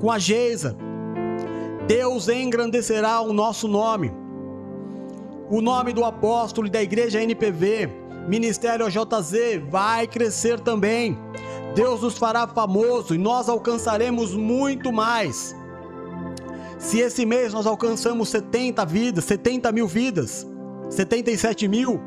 [0.00, 0.87] com a Geisa
[1.88, 4.12] Deus engrandecerá o nosso nome.
[5.48, 7.88] O nome do apóstolo e da igreja NPV,
[8.28, 11.18] Ministério JZ, vai crescer também.
[11.74, 15.56] Deus nos fará famoso e nós alcançaremos muito mais.
[16.78, 20.46] Se esse mês nós alcançamos 70 vidas, 70 mil vidas,
[20.90, 21.98] 77 mil,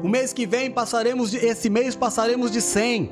[0.00, 3.10] o mês que vem passaremos, esse mês passaremos de 100.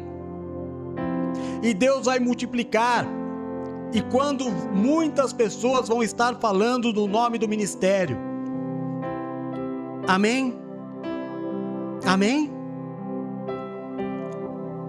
[1.65, 3.15] E Deus vai multiplicar
[3.93, 8.19] e quando muitas pessoas vão estar falando do nome do ministério.
[10.07, 10.55] Amém?
[12.05, 12.51] Amém?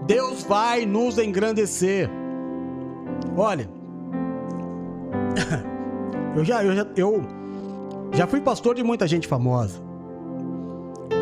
[0.06, 2.08] Deus vai nos engrandecer.
[3.36, 3.68] Olha,
[6.36, 7.22] eu já, eu já, eu
[8.12, 9.80] já fui pastor de muita gente famosa,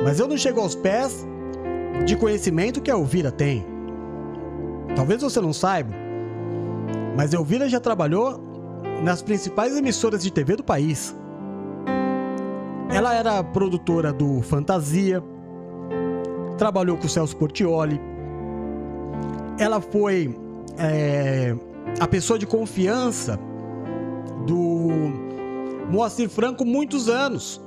[0.05, 1.27] mas eu não chego aos pés
[2.05, 3.65] de conhecimento que a Elvira tem.
[4.95, 5.93] Talvez você não saiba,
[7.17, 8.39] mas Elvira já trabalhou
[9.03, 11.17] nas principais emissoras de TV do país.
[12.91, 15.23] Ela era produtora do Fantasia,
[16.59, 17.99] trabalhou com o Celso Portioli.
[19.59, 20.39] Ela foi
[20.79, 21.57] é,
[21.99, 23.41] a pessoa de confiança
[24.47, 24.89] do
[25.91, 27.61] Moacir Franco muitos anos.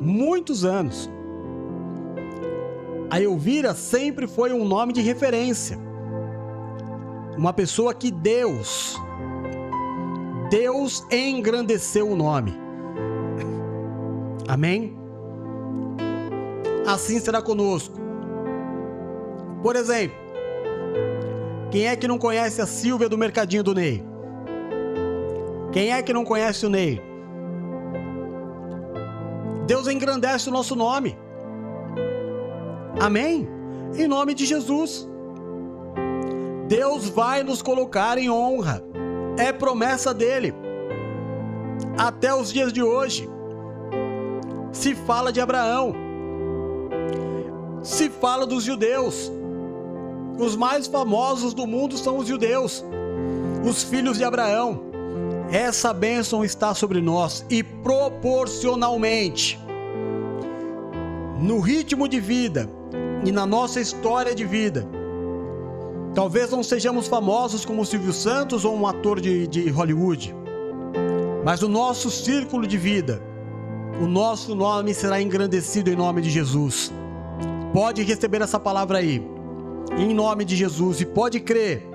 [0.00, 1.10] Muitos anos.
[3.10, 5.91] A Elvira sempre foi um nome de referência
[7.36, 8.96] uma pessoa que Deus,
[10.50, 12.54] Deus engrandeceu o nome.
[14.48, 14.96] Amém?
[16.86, 17.96] Assim será conosco.
[19.62, 20.16] Por exemplo,
[21.70, 24.04] quem é que não conhece a Silvia do Mercadinho do Ney?
[25.72, 27.00] Quem é que não conhece o Ney?
[29.66, 31.16] Deus engrandece o nosso nome.
[33.00, 33.48] Amém?
[33.96, 35.08] Em nome de Jesus.
[36.68, 38.82] Deus vai nos colocar em honra.
[39.36, 40.54] É promessa dele.
[41.96, 43.28] Até os dias de hoje.
[44.72, 45.94] Se fala de Abraão.
[47.82, 49.30] Se fala dos judeus.
[50.38, 52.84] Os mais famosos do mundo são os judeus,
[53.68, 54.82] os filhos de Abraão.
[55.50, 59.60] Essa bênção está sobre nós e proporcionalmente
[61.38, 62.70] no ritmo de vida
[63.24, 64.86] e na nossa história de vida.
[66.14, 70.34] Talvez não sejamos famosos como Silvio Santos ou um ator de, de Hollywood,
[71.44, 73.22] mas o nosso círculo de vida,
[74.00, 76.92] o nosso nome será engrandecido em nome de Jesus.
[77.72, 79.26] Pode receber essa palavra aí,
[79.96, 81.88] em nome de Jesus, e pode crer.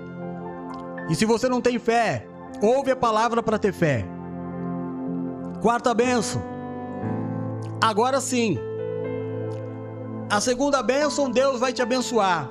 [1.10, 2.27] E se você não tem fé,
[2.61, 4.03] Ouve a palavra para ter fé.
[5.61, 6.41] Quarta benção.
[7.80, 8.57] Agora sim.
[10.30, 12.49] A segunda bênção, Deus vai te abençoar.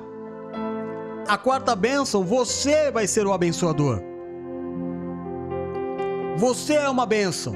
[1.27, 4.01] A quarta bênção, você vai ser o abençoador.
[6.37, 7.53] Você é uma bênção.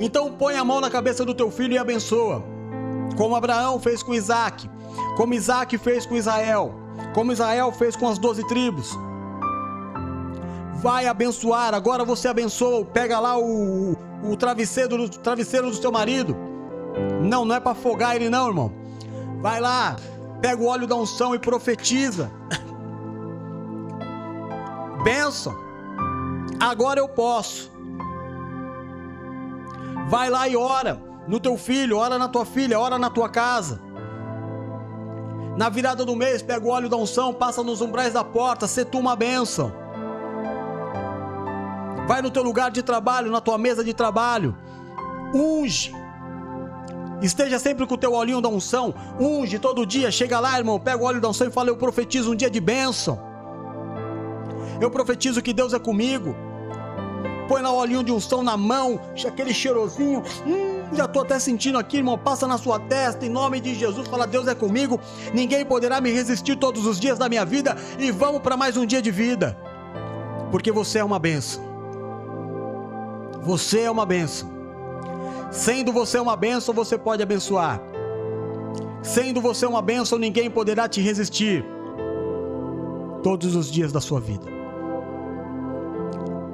[0.00, 2.42] Então põe a mão na cabeça do teu filho e abençoa.
[3.16, 4.68] Como Abraão fez com Isaac,
[5.16, 6.74] como Isaac fez com Israel,
[7.14, 8.96] como Israel fez com as doze tribos
[10.84, 11.72] vai abençoar.
[11.72, 12.84] Agora você abençoa.
[12.84, 16.36] Pega lá o, o travesseiro, travesseiro do seu marido.
[17.22, 18.70] Não, não é para afogar ele, não, irmão.
[19.40, 19.96] Vai lá,
[20.42, 22.30] pega o óleo da unção e profetiza.
[25.04, 25.54] Benção.
[26.58, 27.70] Agora eu posso.
[30.08, 33.80] Vai lá e ora no teu filho, ora na tua filha, ora na tua casa.
[35.58, 38.84] Na virada do mês, pega o óleo da unção, passa nos umbrais da porta, se
[38.84, 39.72] tu uma bênção.
[42.08, 44.56] Vai no teu lugar de trabalho, na tua mesa de trabalho.
[45.34, 45.94] Unge.
[47.22, 48.94] Esteja sempre com o teu olhinho da unção.
[49.18, 50.10] Unge todo dia.
[50.10, 50.78] Chega lá, irmão.
[50.78, 53.33] Pega o óleo da unção e fala: Eu profetizo um dia de bênção.
[54.80, 56.34] Eu profetizo que Deus é comigo.
[57.48, 59.00] Põe lá o olhinho de unção na mão.
[59.26, 60.22] Aquele cheirosinho.
[60.46, 62.18] Hum, já estou até sentindo aqui, irmão.
[62.18, 63.26] Passa na sua testa.
[63.26, 64.08] Em nome de Jesus.
[64.08, 65.00] Fala: Deus é comigo.
[65.32, 67.76] Ninguém poderá me resistir todos os dias da minha vida.
[67.98, 69.56] E vamos para mais um dia de vida.
[70.50, 71.62] Porque você é uma bênção.
[73.42, 74.48] Você é uma benção.
[75.50, 77.80] Sendo você uma benção, você pode abençoar.
[79.02, 81.64] Sendo você uma benção, ninguém poderá te resistir
[83.22, 84.63] todos os dias da sua vida.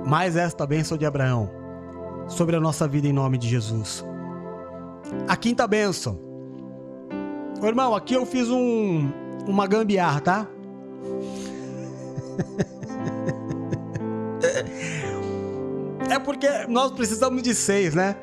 [0.06, 1.50] Mais esta bênção de Abraão
[2.28, 4.04] sobre a nossa vida em nome de Jesus.
[5.28, 6.18] A quinta bênção.
[7.60, 9.10] Ô, irmão, aqui eu fiz um
[9.46, 10.46] uma gambiarra, tá?
[16.10, 18.16] É porque nós precisamos de seis, né?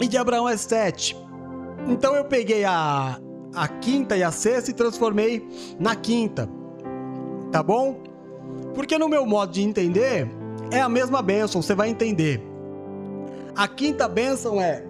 [0.00, 1.16] E de Abraão é sete.
[1.88, 3.18] Então eu peguei a,
[3.52, 5.46] a quinta e a sexta e transformei
[5.78, 6.48] na quinta.
[7.50, 8.00] Tá bom?
[8.74, 10.28] Porque no meu modo de entender,
[10.70, 12.42] é a mesma bênção, você vai entender.
[13.56, 14.84] A quinta bênção é: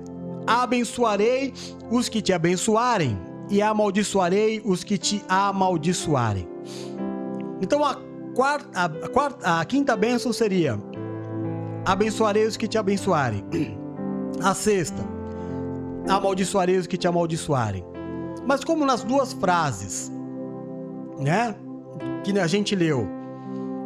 [0.47, 1.53] abençoarei
[1.91, 3.19] os que te abençoarem,
[3.51, 6.49] e amaldiçoarei os que te amaldiçoarem.
[7.61, 7.97] Então a
[8.35, 10.79] quarta, a, quarta, a quinta bênção seria:
[11.85, 13.45] abençoarei os que te abençoarem.
[14.43, 15.03] A sexta,
[16.09, 17.85] amaldiçoarei os que te amaldiçoarem.
[18.47, 20.11] Mas como nas duas frases,
[21.19, 21.55] né,
[22.23, 23.09] que a gente leu,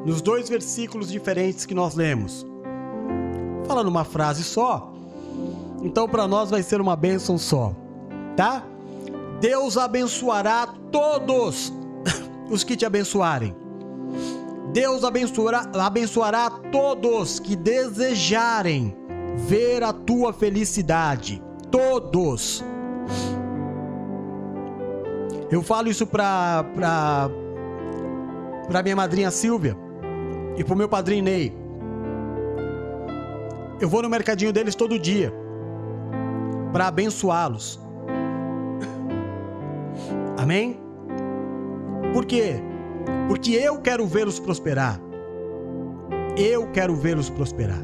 [0.05, 2.47] nos dois versículos diferentes que nós lemos,
[3.67, 4.93] fala numa frase só,
[5.83, 7.75] então para nós vai ser uma bênção só,
[8.37, 8.65] tá?
[9.41, 11.73] Deus abençoará todos
[12.51, 13.55] os que te abençoarem
[14.73, 18.95] Deus abençoará, abençoará todos que desejarem
[19.37, 21.43] ver a tua felicidade.
[21.71, 22.65] Todos.
[25.51, 26.65] Eu falo isso para
[28.67, 29.77] pra minha madrinha Silvia
[30.59, 31.57] e pro meu padrinho Ney.
[33.81, 35.33] Eu vou no mercadinho deles todo dia
[36.73, 37.81] para abençoá-los.
[40.37, 40.81] Amém?
[42.13, 42.61] Por quê?
[43.29, 44.99] porque eu quero vê-los prosperar.
[46.37, 47.81] Eu quero vê-los prosperar.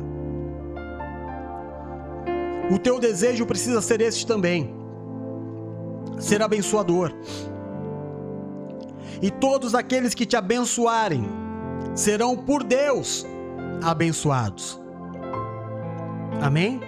[2.72, 4.74] O teu desejo precisa ser esse também
[6.18, 7.12] ser abençoador.
[9.20, 11.24] E todos aqueles que te abençoarem
[11.94, 13.26] serão por Deus
[13.82, 14.80] abençoados.
[16.40, 16.80] Amém?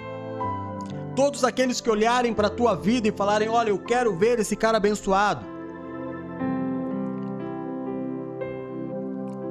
[1.14, 4.55] Todos aqueles que olharem para a tua vida e falarem: Olha, eu quero ver esse
[4.55, 5.56] cara abençoado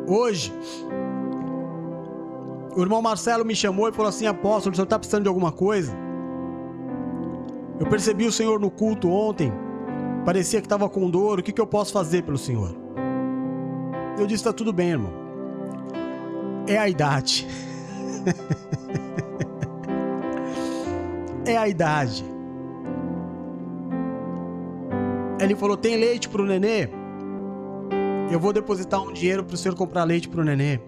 [0.08, 0.54] Hoje,
[2.76, 5.52] o irmão Marcelo me chamou e falou assim: Apóstolo, o senhor está precisando de alguma
[5.52, 5.96] coisa?
[7.80, 9.52] Eu percebi o senhor no culto ontem,
[10.24, 12.76] parecia que estava com dor, o que, que eu posso fazer pelo senhor?
[14.20, 15.25] Eu disse: tá tudo bem, irmão.
[16.68, 17.48] É a idade.
[21.46, 22.26] é a idade.
[25.40, 26.90] Ele falou: tem leite pro nenê?
[28.32, 30.80] Eu vou depositar um dinheiro pro senhor comprar leite pro nenê.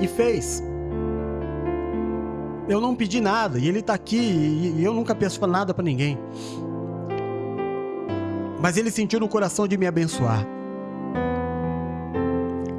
[0.00, 0.62] E fez.
[2.68, 6.16] Eu não pedi nada e ele tá aqui e eu nunca peço nada para ninguém.
[8.60, 10.46] Mas ele sentiu no coração de me abençoar.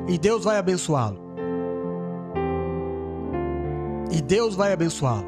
[0.07, 1.19] E Deus vai abençoá-lo.
[4.11, 5.25] E Deus vai abençoá-lo.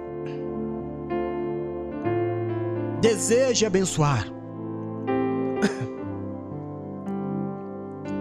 [3.01, 4.25] Deseje abençoar.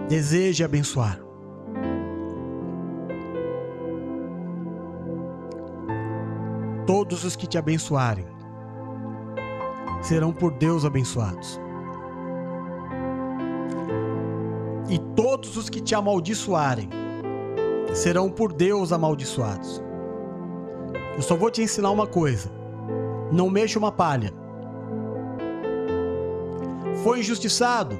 [0.07, 1.19] Deseje abençoar.
[6.85, 8.25] Todos os que te abençoarem
[10.01, 11.62] serão por Deus abençoados.
[14.93, 16.87] E todos os que te amaldiçoarem
[17.95, 19.81] serão por Deus amaldiçoados.
[21.15, 22.51] Eu só vou te ensinar uma coisa:
[23.31, 24.31] não mexa uma palha.
[27.03, 27.99] Foi injustiçado,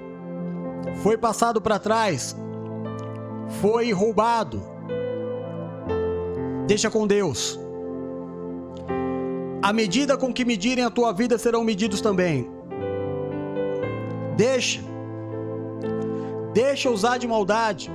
[1.02, 2.36] foi passado para trás,
[3.60, 4.62] foi roubado.
[6.68, 7.60] Deixa com Deus.
[9.64, 12.52] A medida com que medirem a tua vida serão medidos também.
[14.38, 14.93] Deixa.
[16.54, 17.90] Deixa usar de maldade.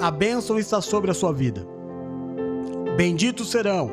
[0.00, 1.64] A bênção está sobre a sua vida.
[2.96, 3.90] Benditos serão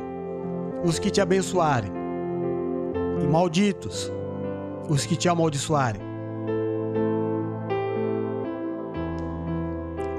[0.84, 1.92] os que te abençoarem,
[3.20, 4.12] e malditos
[4.88, 6.02] os que te amaldiçoarem.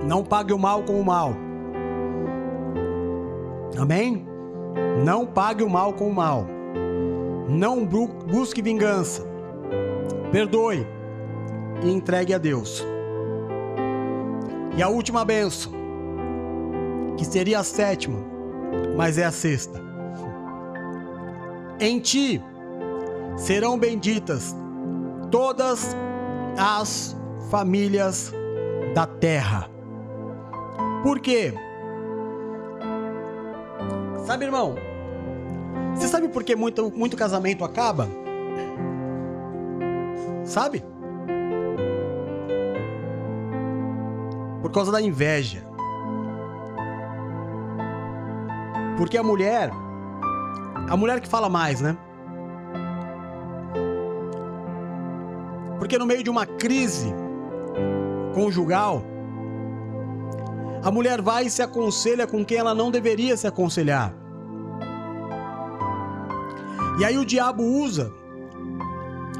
[0.05, 1.33] Não pague o mal com o mal.
[3.77, 4.25] Amém?
[5.03, 6.45] Não pague o mal com o mal.
[7.49, 9.25] Não busque vingança.
[10.31, 10.85] Perdoe
[11.83, 12.83] e entregue a Deus.
[14.75, 15.71] E a última benção,
[17.17, 18.19] que seria a sétima,
[18.95, 19.81] mas é a sexta.
[21.79, 22.41] Em ti
[23.37, 24.55] serão benditas
[25.29, 25.95] todas
[26.57, 27.15] as
[27.49, 28.31] famílias
[28.93, 29.69] da terra.
[31.03, 31.53] Por quê?
[34.25, 34.75] Sabe, irmão?
[35.95, 38.07] Você sabe por que muito, muito casamento acaba?
[40.45, 40.83] Sabe?
[44.63, 45.61] Por causa da inveja.
[48.97, 49.69] Porque a mulher,
[50.89, 51.97] a mulher que fala mais, né?
[55.77, 57.13] Porque no meio de uma crise
[58.33, 59.03] conjugal,
[60.81, 64.15] a mulher vai e se aconselha com quem ela não deveria se aconselhar.
[66.99, 68.13] E aí o diabo usa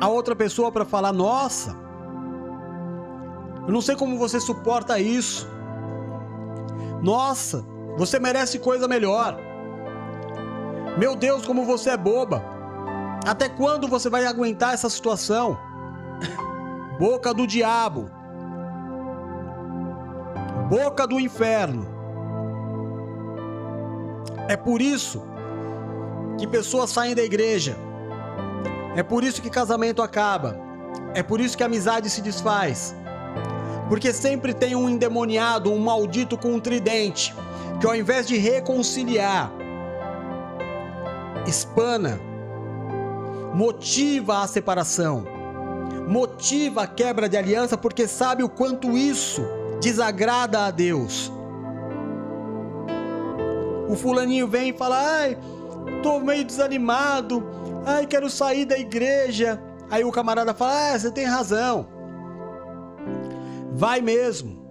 [0.02, 1.83] a outra pessoa para falar: "Nossa,
[3.66, 5.48] eu não sei como você suporta isso.
[7.02, 7.66] Nossa,
[7.98, 9.38] você merece coisa melhor.
[10.98, 12.44] Meu Deus, como você é boba.
[13.26, 15.58] Até quando você vai aguentar essa situação?
[17.00, 18.10] Boca do diabo.
[20.70, 21.88] Boca do inferno.
[24.48, 25.24] É por isso
[26.38, 27.78] que pessoas saem da igreja.
[28.96, 30.58] É por isso que casamento acaba.
[31.14, 32.96] É por isso que a amizade se desfaz.
[33.94, 37.32] Porque sempre tem um endemoniado, um maldito com um tridente,
[37.80, 39.52] que ao invés de reconciliar,
[41.46, 42.20] espana,
[43.54, 45.24] motiva a separação,
[46.08, 49.44] motiva a quebra de aliança, porque sabe o quanto isso
[49.80, 51.32] desagrada a Deus.
[53.88, 55.38] O fulaninho vem e fala: ai,
[56.02, 57.48] tô meio desanimado,
[57.86, 59.62] ai, quero sair da igreja.
[59.88, 61.93] Aí o camarada fala: ah, você tem razão.
[63.74, 64.62] Vai mesmo.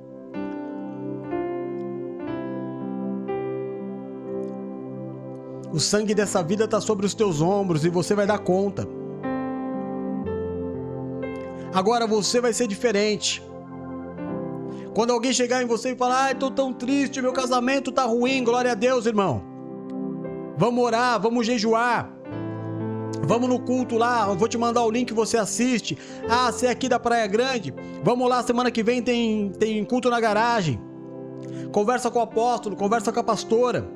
[5.72, 8.86] O sangue dessa vida está sobre os teus ombros e você vai dar conta.
[11.74, 13.42] Agora você vai ser diferente.
[14.94, 18.44] Quando alguém chegar em você e falar, ai, tô tão triste, meu casamento tá ruim,
[18.44, 19.42] glória a Deus, irmão.
[20.58, 22.12] Vamos orar, vamos jejuar.
[23.20, 25.96] Vamos no culto lá, vou te mandar o link, você assiste.
[26.28, 27.74] Ah, você é aqui da Praia Grande?
[28.02, 30.80] Vamos lá, semana que vem tem, tem culto na garagem.
[31.70, 33.88] Conversa com o apóstolo, conversa com a pastora.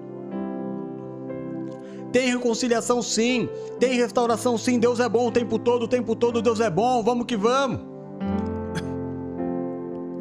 [2.12, 3.48] Tem reconciliação sim,
[3.78, 7.02] tem restauração sim, Deus é bom o tempo todo, o tempo todo Deus é bom,
[7.02, 7.80] vamos que vamos.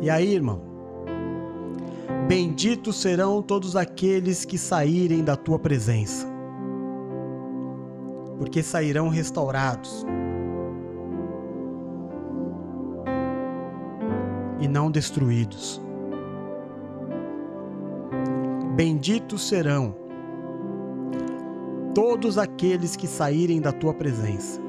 [0.02, 0.62] E aí, irmão?
[2.28, 6.35] Benditos serão todos aqueles que saírem da tua presença
[8.38, 10.06] porque sairão restaurados.
[14.60, 15.82] e não destruídos.
[18.76, 19.96] Benditos serão
[21.94, 24.60] todos aqueles que saírem da tua presença,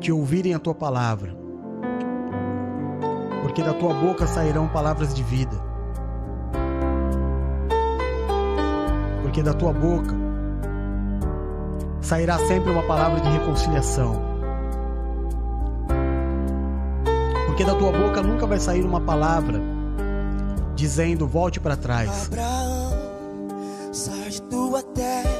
[0.00, 1.34] que ouvirem a tua palavra,
[3.42, 5.56] porque da tua boca sairão palavras de vida,
[9.22, 10.29] porque da tua boca
[12.00, 14.20] sairá sempre uma palavra de reconciliação.
[17.46, 19.60] Porque da tua boca nunca vai sair uma palavra
[20.74, 22.26] dizendo volte para trás.
[22.26, 22.92] Abraão,
[23.92, 25.30] sai de tua terra,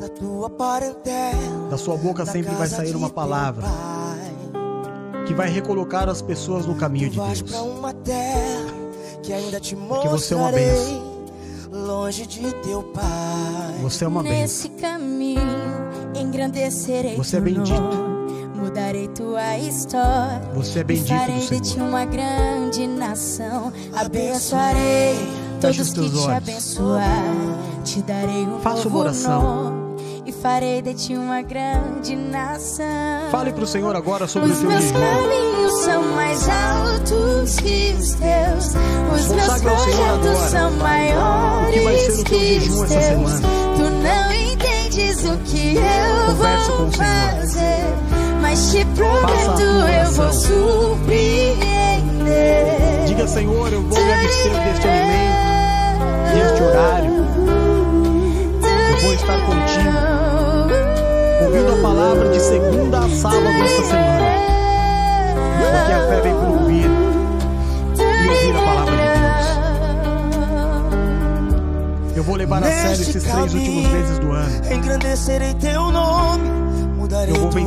[0.00, 1.68] da tua parentela.
[1.70, 3.66] Da sua boca da sempre vai sair uma palavra
[5.26, 7.42] que vai recolocar as pessoas no caminho de Deus.
[8.04, 8.74] terra
[9.22, 11.13] que ainda te Porque você é uma bênção.
[11.74, 13.04] Longe de teu pai.
[13.82, 14.38] Você é uma bênção.
[14.40, 15.42] Nesse caminho
[16.14, 17.80] engrandecerei Você é teu bendito.
[17.80, 18.24] nome,
[18.54, 20.40] Mudarei tua história.
[20.54, 23.72] Você é bendito farei de ti uma grande nação.
[23.94, 25.16] Abençoarei
[25.60, 26.28] todos os que teus te olhos.
[26.36, 27.24] abençoar.
[27.84, 29.42] Te darei um Faça uma oração.
[29.42, 29.84] nome.
[30.26, 32.84] E farei de ti uma grande nação.
[33.30, 34.94] Fale para o Senhor agora sobre o Os seu meus jejum.
[34.94, 38.66] caminhos são mais altos que os teus.
[39.14, 41.23] Os meus ao Senhor projetos são maiores O
[41.74, 43.40] que vai ser o teu jejum essa semana?
[43.76, 47.84] Tu não entendes o que eu vou fazer,
[48.40, 51.64] mas te prometo eu vou surpreender.
[53.06, 57.14] Diga, Senhor, eu vou me abster deste alimento, deste horário.
[58.90, 59.90] Eu vou estar contigo,
[61.44, 64.24] ouvindo a palavra de segunda a sábado esta semana.
[65.58, 67.03] Porque a fé vem por ouvir
[72.24, 74.72] vou levar a sério Neste esses três últimos caminho, meses do ano.
[74.72, 76.48] Engrandecerei teu nome,
[76.96, 77.60] mudarei Eu vou tua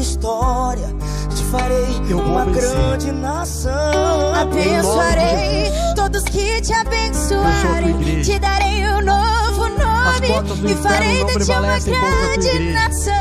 [0.00, 0.86] história,
[1.34, 2.62] te farei Eu uma vencer.
[2.62, 4.34] grande nação.
[4.34, 8.22] Abençoarei todos que te abençoarem.
[8.22, 13.14] Te darei um novo nome e farei de ti uma grande nação.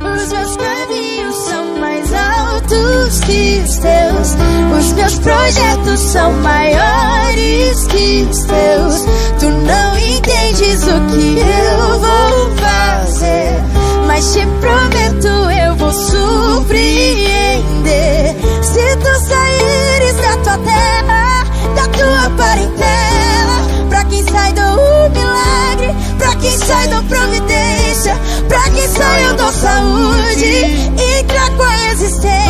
[0.00, 2.39] Os meus caminhos são mais altos
[2.70, 4.36] que os teus.
[4.78, 9.04] Os meus projetos são maiores que os teus.
[9.40, 13.60] Tu não entendes o que eu vou fazer,
[14.06, 17.26] mas te prometo eu vou surpreender.
[18.62, 21.44] Se tu saíres da tua terra,
[21.74, 28.16] da tua parentela, pra quem sai do milagre, pra quem sai da providência,
[28.48, 32.49] pra quem sai eu dou saúde e trago a existência.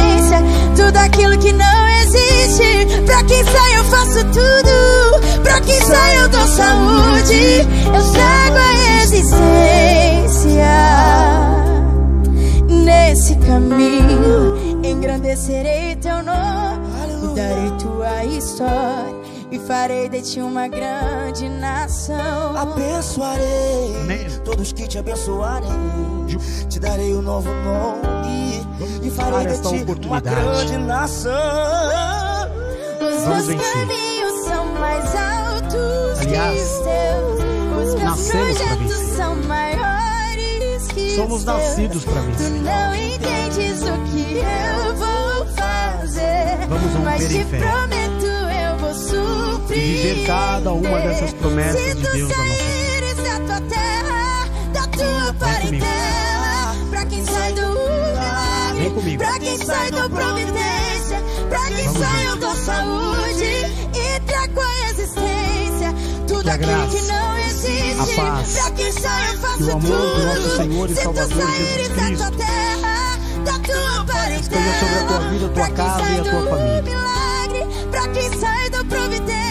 [1.21, 6.47] Aquilo que não existe, pra quem sai eu faço tudo, pra quem sai eu dou
[6.47, 10.65] saúde, eu trago a existência.
[12.71, 16.89] Nesse caminho engrandecerei teu nome,
[17.21, 19.21] mudarei tua história
[19.51, 22.57] e farei de ti uma grande nação.
[22.57, 24.27] Abençoarei Amém.
[24.43, 25.69] todos que te abençoarem.
[26.71, 28.20] Te darei um novo nome
[29.03, 31.33] e farei de ti uma grande nação.
[33.01, 33.73] Os Vamos meus vencer.
[33.73, 37.41] caminhos são mais altos Aliás, que os teus.
[37.81, 42.51] Os meus projetos são maiores que Somos nascidos para Tu vencer.
[42.51, 46.67] não entendes o que eu vou fazer.
[46.69, 50.15] Vamos romper mas te prometo eu vou surpreender.
[50.15, 52.71] viver cada uma dessas promessas Se de tu Deus na nossa vida.
[52.71, 56.30] saíres da tua terra, da tua parentela,
[58.91, 59.23] Vem comigo.
[59.23, 63.45] pra quem sai do providência, pra quem Vamos sai eu dou saúde
[63.95, 65.95] e trago a existência.
[66.27, 69.83] Tudo Que aquilo que não existe, a paz pra quem sai eu faço o amor
[69.83, 70.15] tudo.
[70.15, 74.05] do nosso Senhor e Se Salvador tu saíres Jesus da Cristo tua terra, da tua
[74.07, 76.49] parentela, sobre a tua vida, a tua pra quem casa sai e a tua do
[76.49, 76.83] família.
[76.83, 79.50] milagre, pra quem sai da providência,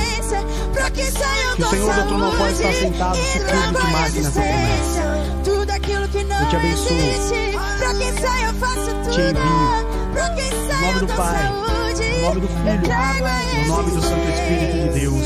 [1.56, 5.04] Que o Senhor trono não pode estar sentado e se tudo que marque nessa existência.
[5.44, 6.98] Tudo aquilo que não Eu te abençoo.
[6.98, 9.22] existe, pra quem sai eu faço tudo.
[9.22, 10.14] envio.
[10.14, 14.02] Pra quem sai Em nome do Pai, saúde, em nome do Filho, no nome do
[14.02, 15.26] Santo Espírito de Deus.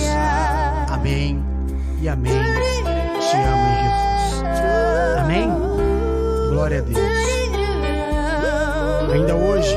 [0.89, 1.43] Amém
[2.01, 2.33] e amém.
[2.33, 4.43] Te amo em Jesus.
[5.19, 5.51] Amém?
[6.49, 6.97] Glória a Deus.
[9.13, 9.75] Ainda hoje,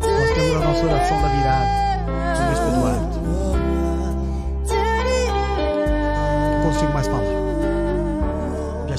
[0.00, 1.91] nós temos a nossa oração da virada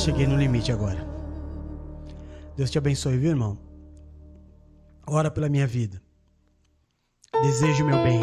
[0.04, 1.08] cheguei no limite agora.
[2.58, 3.58] Deus te abençoe, viu, irmão?
[5.08, 6.02] Ora pela minha vida.
[7.42, 8.20] Desejo meu bem.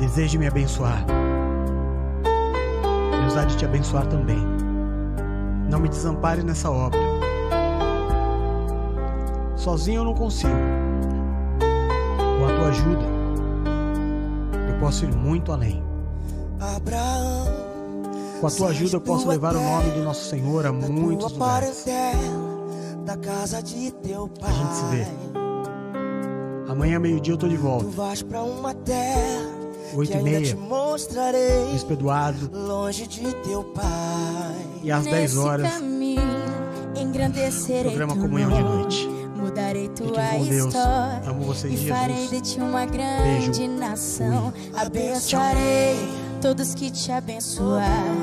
[0.00, 1.06] Desejo me abençoar.
[3.20, 4.38] Deus há de te abençoar também.
[5.70, 6.98] Não me desampare nessa obra.
[9.56, 10.52] Sozinho eu não consigo.
[12.18, 13.04] Com a tua ajuda,
[14.68, 15.82] eu posso ir muito além.
[16.60, 17.55] Abraão,
[18.40, 21.84] Com a tua ajuda, eu posso levar o nome do nosso Senhor a muitos lugares.
[24.42, 25.06] A gente se vê.
[26.68, 27.86] Amanhã, meio-dia, eu tô de volta.
[29.94, 30.42] Oito e meia.
[30.42, 32.50] te mostrarei Bispo Eduardo.
[32.52, 34.66] longe de teu pai.
[34.82, 35.72] E às 10 Nesse horas,
[37.82, 38.62] programa Comunhão de.
[38.62, 39.08] Noite.
[39.36, 40.74] Mudarei tua com Deus.
[41.26, 43.68] Amo vocês, e farei de ti uma grande Beijo.
[43.78, 44.52] nação.
[44.74, 45.96] Abençoarei
[46.40, 48.14] todos que te abençoar.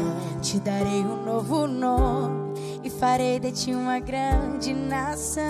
[0.42, 2.54] Te darei um novo nome
[2.84, 5.44] e farei de ti uma grande nação.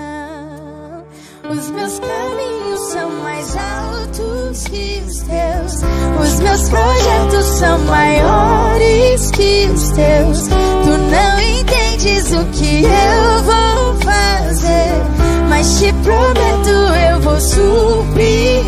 [1.50, 5.74] Os meus caminhos são mais altos que os teus.
[6.22, 10.48] Os meus projetos são maiores que os teus.
[10.48, 15.04] Tu não entendes o que eu vou fazer,
[15.50, 16.70] mas te prometo
[17.10, 18.64] eu vou surpreender.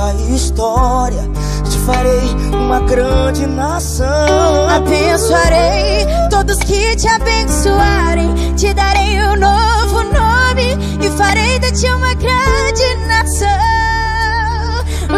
[0.00, 1.30] Tua história,
[1.68, 4.68] te farei uma grande nação.
[4.68, 8.54] Abençoarei todos que te abençoarem.
[8.56, 13.48] Te darei um novo nome e farei de ti uma grande nação.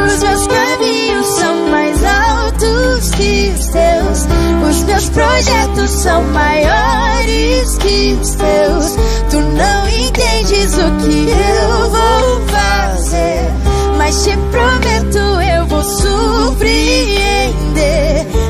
[0.04, 4.26] Os meus caminhos são mais altos que os teus.
[4.68, 8.96] Os meus projetos são maiores que os teus.
[9.30, 13.61] Tu não entendes o que eu vou fazer,
[14.03, 17.16] mas te prometo eu vou surpreender.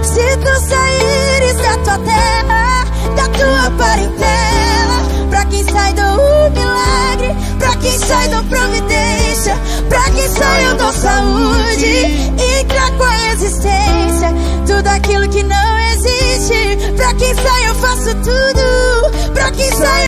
[0.02, 2.84] Se tu saíres da tua terra,
[3.14, 4.96] da tua parentela,
[5.28, 6.00] pra quem sai do
[6.58, 9.54] milagre, pra quem sai da providência,
[9.90, 14.32] pra quem sai eu dou saúde e trago a existência,
[14.66, 16.78] tudo aquilo que não existe.
[16.96, 20.00] Pra quem sai eu faço tudo, pra quem sai